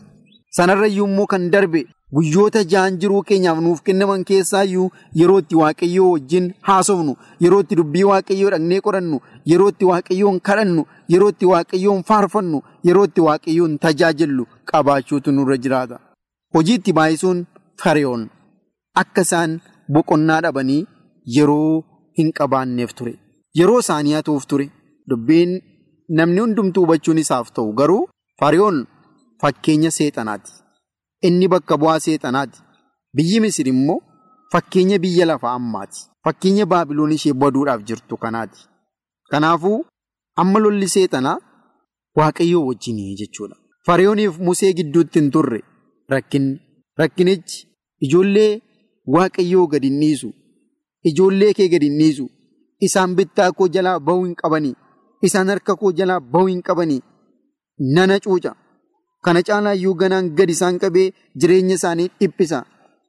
Sanarrayyuu 0.58 1.08
immoo 1.08 1.26
kan 1.32 1.50
darbe 1.54 1.82
guyyoota 2.16 2.62
ja'an 2.72 2.98
jiruu 3.02 3.22
keenyaaf 3.30 3.60
nuuf 3.64 3.82
kennaman 3.88 4.24
keessaayyuu 4.30 4.88
yeroo 5.22 5.40
itti 5.44 5.56
waaqayyoo 5.62 6.12
wajjin 6.14 6.46
haasofnu, 6.68 7.14
yeroo 7.44 7.60
itti 7.64 7.76
dubbii 7.80 8.04
waaqayyoo 8.10 8.50
dhaqnee 8.54 8.80
qorannu, 8.86 9.20
yeroo 9.52 9.70
itti 9.74 9.86
waaqayyoon 9.92 10.40
kadhannu, 10.50 10.84
yeroo 11.14 11.30
itti 11.36 11.46
waaqayyoon 11.54 12.04
faarfannu, 12.10 12.62
yeroo 12.90 13.06
itti 13.10 13.22
waaqayyoon 13.28 13.78
tajaajillu 13.86 14.46
qabaachuutu 14.72 15.32
nurra 15.38 15.58
jiraata. 15.66 16.00
Hojii 16.56 16.76
itti 16.80 16.94
baay'isuun 17.00 17.46
fariyoon 17.84 18.24
akka 19.02 19.22
isaan 19.28 19.60
boqonnaa 19.94 20.42
dhabanii 20.46 20.82
yeroo 21.38 21.84
hin 22.18 22.32
qabaanneef 22.38 22.94
ture. 23.00 23.14
Yeroo 23.60 23.80
isaanii 23.84 24.14
hatuuf 24.18 24.46
ture. 24.48 24.70
Dubbiin 25.10 25.52
namni 26.10 26.40
hundumtuu 26.42 26.84
hubachuun 26.86 27.18
isaaf 27.24 27.52
ta'u 27.56 27.74
garuu 27.80 28.08
fariyoon 28.40 28.86
fakkeenya 29.42 29.92
seexanaati. 29.98 30.52
Inni 31.28 31.48
bakka 31.54 31.78
bu'aa 31.78 32.00
seexanaati. 32.06 32.60
Biyyi 33.16 33.40
Misir 33.46 33.68
immoo 33.68 34.00
fakkeenya 34.52 35.00
biyya 35.00 35.26
lafaa 35.26 35.54
ammaati. 35.60 36.00
Fakkeenya 36.24 36.66
Baabiloon 36.66 37.12
ishee 37.18 37.34
baduudhaaf 37.34 37.82
jirtu 37.84 38.18
kanaati. 38.18 38.60
Kanaafuu 39.32 39.86
amma 40.36 40.60
lolli 40.60 40.88
seexanaa 40.96 41.38
waaqayyoo 42.18 42.66
wajjinii 42.68 43.16
jechuudha. 43.16 43.56
Fariyooniif 43.86 44.40
Musee 44.40 44.74
gidduutti 44.74 45.20
hin 45.20 45.32
turre 45.32 45.62
rakkinni. 46.10 46.60
Rakkinichi 46.98 47.68
ijoollee 48.00 48.62
waaqayyoo 49.16 49.68
gadi 49.68 49.88
hin 49.90 50.00
dhiisu. 50.02 50.34
Ijoollee 51.04 51.54
kee 51.54 51.68
gadi 51.70 51.86
hin 51.90 51.98
dhiisu. 52.00 52.30
Isaan 52.80 53.16
bittaa 53.16 53.52
koo 53.52 53.68
jalaa 53.68 54.00
bahuu 54.00 54.26
hin 54.26 54.36
qabanii. 54.36 54.76
Isaan 55.22 55.50
harka 55.50 55.76
koo 55.76 55.92
jalaa 55.92 56.20
bahuu 56.20 56.48
hin 56.48 56.62
qabanii. 56.62 57.02
Nana 57.96 58.20
cuuca. 58.20 58.56
Kana 59.24 59.42
caalaa 59.44 59.74
iyyuu 59.76 59.94
ganaan 60.02 60.30
gadi 60.38 60.52
isaan 60.58 60.80
qabee 60.80 61.12
jireenya 61.36 61.76
isaanii 61.82 62.10
dhiphisa. 62.20 62.66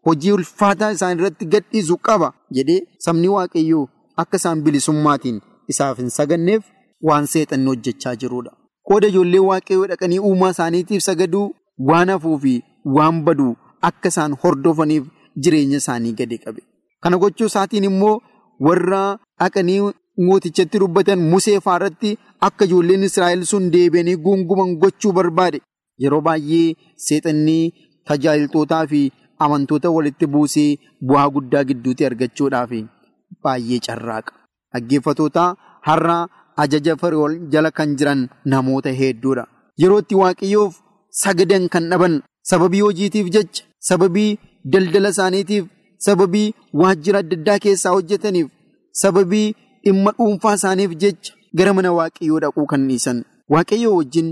hojii 0.07 0.31
ulfaataa 0.33 0.89
isaan 0.97 1.19
irratti 1.19 1.47
gadhiisu 1.53 1.97
qaba 2.07 2.29
jedhee 2.57 2.77
sabni 3.07 3.29
waaqayyoo 3.33 3.81
akka 4.23 4.37
isaan 4.41 4.61
bilisummaatiin 4.67 5.41
isaaf 5.73 5.99
hin 6.03 6.11
saganneef 6.15 6.63
waan 7.09 7.27
seexanni 7.33 7.67
hojjechaa 7.71 8.15
jirudha. 8.23 8.53
Qooda 8.89 9.07
ijoollee 9.13 9.43
waaqayyoo 9.49 9.87
dhaqanii 9.91 10.19
uumaa 10.29 10.51
isaaniitiif 10.57 11.03
sagaduu 11.09 11.43
waan 11.91 12.09
hafuu 12.15 12.39
fi 12.45 12.55
waan 12.99 13.19
baduu 13.27 13.51
akka 13.91 14.09
isaan 14.15 14.37
hordofaniif 14.45 15.05
jireenya 15.43 15.77
isaanii 15.85 16.13
gadi 16.23 16.39
qabe. 16.45 16.63
Kana 17.03 17.17
gochuu 17.25 17.47
isaatiin 17.53 17.85
immoo 17.91 18.15
warra 18.69 19.03
dhaqanii 19.41 19.81
mootichatti 20.27 20.79
dubbatan 20.83 21.21
musee 21.33 21.59
faaratti 21.67 22.11
akka 22.49 22.65
ijoolleen 22.69 23.03
Israa'el 23.09 23.43
sun 23.51 23.71
deebi'anii 23.75 24.17
guunguman 24.25 24.71
gochuu 24.83 25.13
barbaade. 25.19 25.59
Yeroo 26.03 26.21
baay'ee 26.27 26.75
seexanni 27.07 27.59
tajaajiltootaa 28.09 28.85
fi 28.91 29.01
amantoota 29.47 29.91
walitti 29.97 30.27
buusee 30.35 30.71
bu'aa 31.09 31.29
guddaa 31.37 31.65
gidduutti 31.69 32.07
argachuudhaaf 32.11 32.73
baay'ee 33.45 33.81
carraaqa. 33.87 34.33
Dhaggeeffatoota 34.73 35.45
har'a 35.89 36.19
ajaja 36.65 36.97
Fari'ool 37.01 37.35
jala 37.53 37.71
kan 37.79 37.97
jiran 37.99 38.21
namoota 38.53 38.91
hedduudha. 39.01 39.45
Yeroo 39.83 40.01
itti 40.05 40.15
waaqayyoof 40.23 40.75
sagadan 41.23 41.65
kan 41.73 41.85
dhaban 41.91 42.15
sababii 42.51 42.81
hojiitiif 42.87 43.29
jecha 43.37 43.65
sababii 43.89 44.31
daldala 44.73 45.09
isaaniitiif 45.15 45.65
sababii 46.07 46.47
waajjira 46.81 47.19
adda 47.25 47.37
addaa 47.41 47.59
keessaa 47.65 47.93
hojjetaniif 47.97 48.49
sababii 49.03 49.47
dhimma 49.85 50.11
dhuunfaa 50.19 50.55
isaaniif 50.61 50.93
jecha 51.05 51.33
gara 51.61 51.73
mana 51.79 51.93
waaqayyoo 51.99 52.41
dhaquu 52.45 52.67
kan 52.73 52.89
dhiisan. 52.89 53.19
Waaqayyoo 53.55 53.95
wajjin 53.99 54.29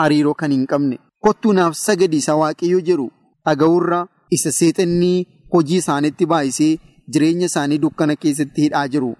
hariiroo 0.00 0.34
kan 0.40 0.52
hin 0.56 0.66
qabne. 0.72 0.96
Kottuu 1.24 1.52
naaf 1.58 1.74
sagadi 1.86 2.16
isa 2.22 2.34
waaqayyoo 2.42 2.80
jedhu 2.88 3.06
dhaga'urra 3.46 4.00
isa 4.36 4.50
seexannii 4.58 5.26
hojii 5.54 5.80
isaaniitti 5.82 6.26
baay'isee 6.32 6.72
jireenya 7.12 7.46
isaanii 7.50 7.78
dukkana 7.84 8.16
keessatti 8.24 8.62
hidhaa 8.66 8.88
jiru. 8.94 9.12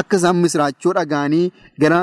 Akka 0.00 0.16
isaan 0.20 0.36
misraachoo 0.42 0.92
dhaga'anii 0.98 1.46
gara 1.84 2.00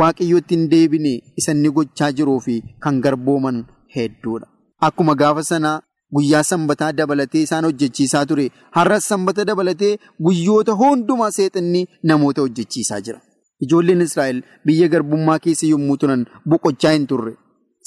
waaqayyootti 0.00 0.54
hin 0.58 0.66
deebine 0.72 1.12
isanni 1.42 1.70
gochaa 1.76 2.10
jiruu 2.18 2.40
fi 2.46 2.56
kan 2.86 3.00
garbooman 3.06 3.62
hedduudha. 3.96 4.46
Akkuma 4.88 5.14
gaafa 5.22 5.42
sanaa 5.50 5.80
guyyaa 6.16 6.42
sanbataa 6.50 6.92
dabalatee 6.98 7.42
isaan 7.46 7.64
hojjechiisaa 7.68 8.24
ture 8.30 8.46
har'as 8.76 9.04
sanbata 9.12 9.44
dabalatee 9.50 9.92
guyyoota 10.28 10.72
hundumaa 10.80 11.30
seexanni 11.38 11.82
namoota 12.10 12.40
hojjechiisaa 12.46 13.00
jira. 13.08 13.20
Ijoolleen 13.64 14.00
Israa'el 14.06 14.42
biyya 14.66 14.88
garbummaa 14.94 15.38
keessa 15.44 15.66
yommuu 15.72 15.96
turan 16.02 16.22
boqochaa 16.50 16.92
hin 16.96 17.06
turre. 17.12 17.32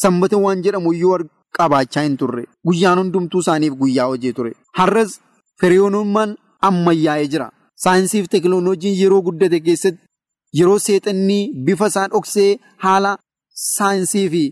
Sanbata 0.04 0.38
waan 0.46 0.62
jedhamu 0.68 0.94
iyyuu 0.94 1.18
qabaachaa 1.58 2.04
hin 2.08 2.18
turre. 2.22 2.44
Guyyaan 2.68 3.00
hundumtuu 3.02 3.40
isaaniif 3.46 3.74
guyyaa 3.82 4.06
hojii 4.12 4.34
ture. 4.40 4.52
Har'as 4.80 5.20
firiyoonummaan 5.62 6.36
ammayyaa'ee 6.70 7.28
jira. 7.36 7.52
Saayinsiif 7.84 8.28
teekinooloojiin 8.34 8.96
yeroo 9.02 9.22
guddate 9.28 9.60
keessatti 9.68 10.02
yeroo 10.60 10.80
seexannii 10.86 11.42
bifa 11.66 11.88
isaa 11.92 12.08
dhoksee 12.14 12.50
haala 12.86 13.12
saayinsii 13.66 14.28
fi 14.34 14.44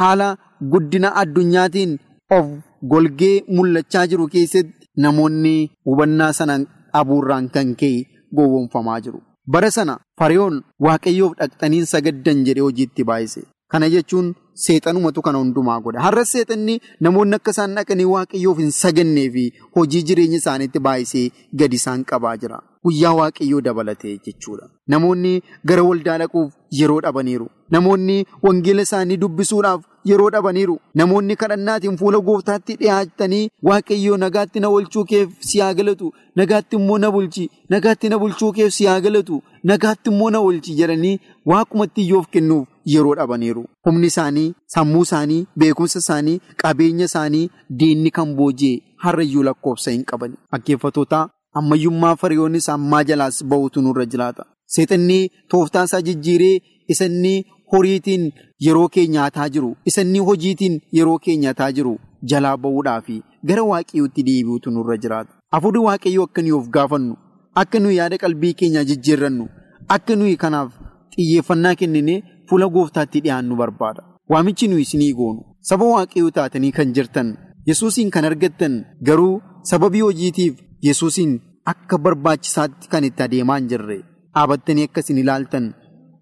haala 0.00 0.28
guddina 0.72 1.08
addunyaatiin 1.22 1.92
of 2.36 2.46
golgee 2.92 3.42
mul'achaa 3.56 4.06
jiru 4.12 4.28
keessatti 4.34 4.88
namoonni 5.04 5.54
hubannaa 5.86 6.32
sana 6.38 6.58
dhabuurraan 6.64 7.48
kan 7.54 7.74
ka'e 7.80 8.06
gowwoomfamaa 8.36 9.00
jiru. 9.06 9.20
Bara 9.52 9.70
sana 9.76 9.98
fariyoon 10.18 10.62
waaqayyoof 10.86 11.32
dhaqxaniin 11.40 11.84
sagaddan 11.92 12.44
jedhee 12.46 12.62
hojiitti 12.68 13.04
baay'ise. 13.10 13.42
Kana 13.72 13.88
jechuun 13.90 14.28
seexanumatu 14.64 15.22
kana 15.22 15.38
hundumaa 15.38 15.80
godha. 15.80 16.00
Har'as 16.06 16.30
seexanni 16.34 16.80
namoonni 17.06 17.34
akka 17.38 17.50
isaan 17.54 17.74
dhaqanii 17.78 18.04
waaqayyoof 18.14 18.58
hin 18.62 18.70
sagannee 18.78 19.28
fi 19.36 19.44
hojii 19.76 20.02
jireenya 20.08 20.38
isaaniitti 20.42 20.78
baay'isee 20.86 21.30
gadi 21.62 21.76
isaan 21.82 22.04
qabaa 22.12 22.36
jira. 22.44 22.58
Guyyaa 22.84 23.12
waaqayyoo 23.20 23.60
dabalatee 23.66 24.16
jechuudha. 24.26 24.66
Namoonni 24.94 25.32
gara 25.64 25.82
waldaa 25.88 26.18
dhaquuf 26.22 26.52
yeroo 26.80 27.00
dhabaniiru. 27.06 27.46
Namoonni 27.70 28.16
wangeela 28.42 28.82
isaanii 28.88 29.16
dubbisuudhaaf 29.24 29.82
yeroo 30.04 30.30
dhabaniiru. 30.34 30.78
Namoonni 30.94 31.36
kadhannaatiin 31.42 31.96
fuula 32.00 32.18
gooftaatti 32.28 32.76
dhiyaatanii 32.80 33.48
waaqayyoo 33.68 34.16
nagaatti 34.24 34.60
na 34.60 34.68
oolchuu 34.68 35.04
keef 35.12 35.28
si 35.40 35.60
haa 35.60 35.74
galatu. 35.74 36.12
Nagaatti 36.36 36.76
immoo 36.76 36.98
na 36.98 37.10
bulchi. 37.10 37.50
Nagaatti 37.70 38.08
na 38.08 38.18
bulchuu 38.18 38.52
keef 38.52 38.72
si 38.74 38.86
haa 38.86 39.00
galatu. 39.00 39.42
Nagaatti 39.64 40.10
immoo 40.10 40.30
na 40.30 40.38
oolchi 40.40 40.74
jedhanii 40.82 41.18
waaqumatti 41.46 42.00
iyyoof 42.02 42.26
kennuuf 42.36 42.68
yeroo 42.94 43.14
dhabaniiru. 43.14 43.64
Humni 43.86 44.06
isaanii, 44.06 44.54
sammuu 44.66 45.02
isaanii, 45.02 45.46
beekumsa 45.58 45.98
isaanii, 45.98 46.40
qabeenya 46.62 47.04
isaanii 47.04 47.50
diinni 47.82 48.10
kan 48.10 48.34
booji'e 48.36 48.80
har'ayyuu 49.04 49.42
lakkoofsa 49.48 49.90
hin 49.90 50.04
qaban. 50.04 50.32
Dhaggeeffattoota 50.52 51.28
ammayyummaa 51.60 52.16
fariyoonnis 52.16 52.68
ammaa 52.68 53.02
jalaas 53.04 53.44
ba'utu 53.44 53.82
nurra 53.82 54.06
jiraata. 54.06 54.44
Seexanni 54.74 55.30
tooftaa 55.50 55.84
isaa 55.84 56.00
jijjiiree 56.08 56.60
isanni 56.94 57.32
horiitiin 57.72 58.24
yeroo 58.66 58.88
keenya 58.88 59.12
nyaataa 59.16 59.48
jiru, 59.54 59.76
isanni 59.84 60.18
hojiitiin 60.28 60.80
yeroo 60.98 61.18
keenya 61.18 61.42
nyaataa 61.42 61.72
jiru 61.78 61.94
jalaa 62.32 62.56
ba'uudhaa 62.56 63.00
fi 63.06 63.22
gara 63.48 63.64
waaqayyootti 63.70 64.26
deebi'utu 64.28 64.70
nurra 64.76 64.96
jiraata. 65.04 65.32
Afuurri 65.58 65.84
waaqayyoo 65.88 66.24
akka 66.28 66.42
nuyi 66.42 66.56
of 66.60 66.68
gaafannu, 66.76 67.16
akka 67.62 67.80
nuyi 67.80 67.96
yaada 68.00 68.18
qalbii 68.24 68.54
keenyaa 68.62 68.84
jijjiirrannu, 68.90 69.48
akka 69.96 70.16
nuyi 70.16 70.36
kanaaf 70.44 70.72
xiyyeeffannaa 71.14 71.74
kennine 71.82 72.22
fuula 72.48 72.68
gooftaatti 72.74 73.20
dhiyaannu 73.26 73.56
barbaada. 73.62 74.02
Waamichi 74.30 74.68
nuyi 74.68 74.82
isinii 74.86 75.12
goonu 75.20 75.42
saba 75.68 75.86
waaqayyoo 75.92 76.30
taatanii 76.36 76.72
kan 76.76 76.92
jirtan 76.96 77.30
yesuusiin 77.68 78.10
kan 78.14 78.24
argattan 78.28 78.74
garuu 79.08 79.40
sababii 79.70 80.00
hojiitiif 80.06 80.60
yesuusiin 80.88 81.32
akka 81.72 81.98
barbaachisaatti 82.04 82.88
kan 82.92 83.04
itti 83.08 83.22
adeemaa 83.26 83.58
hin 83.58 83.68
jirre 83.72 83.98
dhaabattanii 84.04 84.86
akka 84.88 85.00
isin 85.04 85.18
ilaaltan 85.22 85.66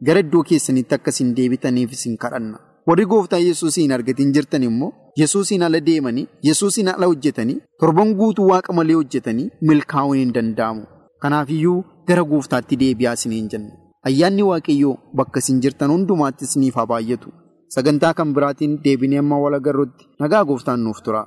gara 0.06 0.20
iddoo 0.24 0.42
keessanitti 0.50 0.94
akka 0.94 1.10
isin 1.14 1.34
deebitaniif 1.36 1.92
isin 1.96 2.16
kadhanna. 2.22 2.58
Warri 2.88 3.04
gooftaa 3.12 3.38
yesuusiin 3.38 3.92
argatiin 3.96 4.32
jirtan 4.34 4.62
immoo 4.68 4.92
yesuusiin 5.20 5.62
ala 5.66 5.80
deemanii 5.86 6.26
yesuusiin 6.48 6.88
ala 6.92 7.06
hojjetanii 7.10 7.58
torban 7.80 8.14
guutuu 8.20 8.46
waaqa 8.50 8.72
malee 8.78 8.94
hojjetanii 9.00 9.50
milkaa'uun 9.70 10.16
hin 10.20 10.32
danda'amu. 10.36 10.82
Kanaafiyyuu 11.22 11.84
gara 12.08 12.24
gooftaatti 12.30 12.76
deebi'aa 12.82 13.12
isiniin 13.18 13.48
jenna. 13.54 13.72
Ayyaanni 14.08 14.42
waaqayyoo 14.50 14.94
bakka 15.20 15.38
isin 15.44 15.60
jirtan 15.62 15.90
hundumaatti 15.94 16.44
isiniif 16.48 16.74
haa 16.80 16.86
baay'atu. 16.92 17.32
Sagantaa 17.74 18.14
kan 18.14 18.32
biraatiin 18.34 18.78
deebinee 18.84 19.18
amma 19.22 19.38
wal 19.42 19.54
agarruutti 19.58 20.06
nagaa 20.20 20.44
gooftaan 20.50 20.80
nuuf 20.84 21.02
tura. 21.04 21.26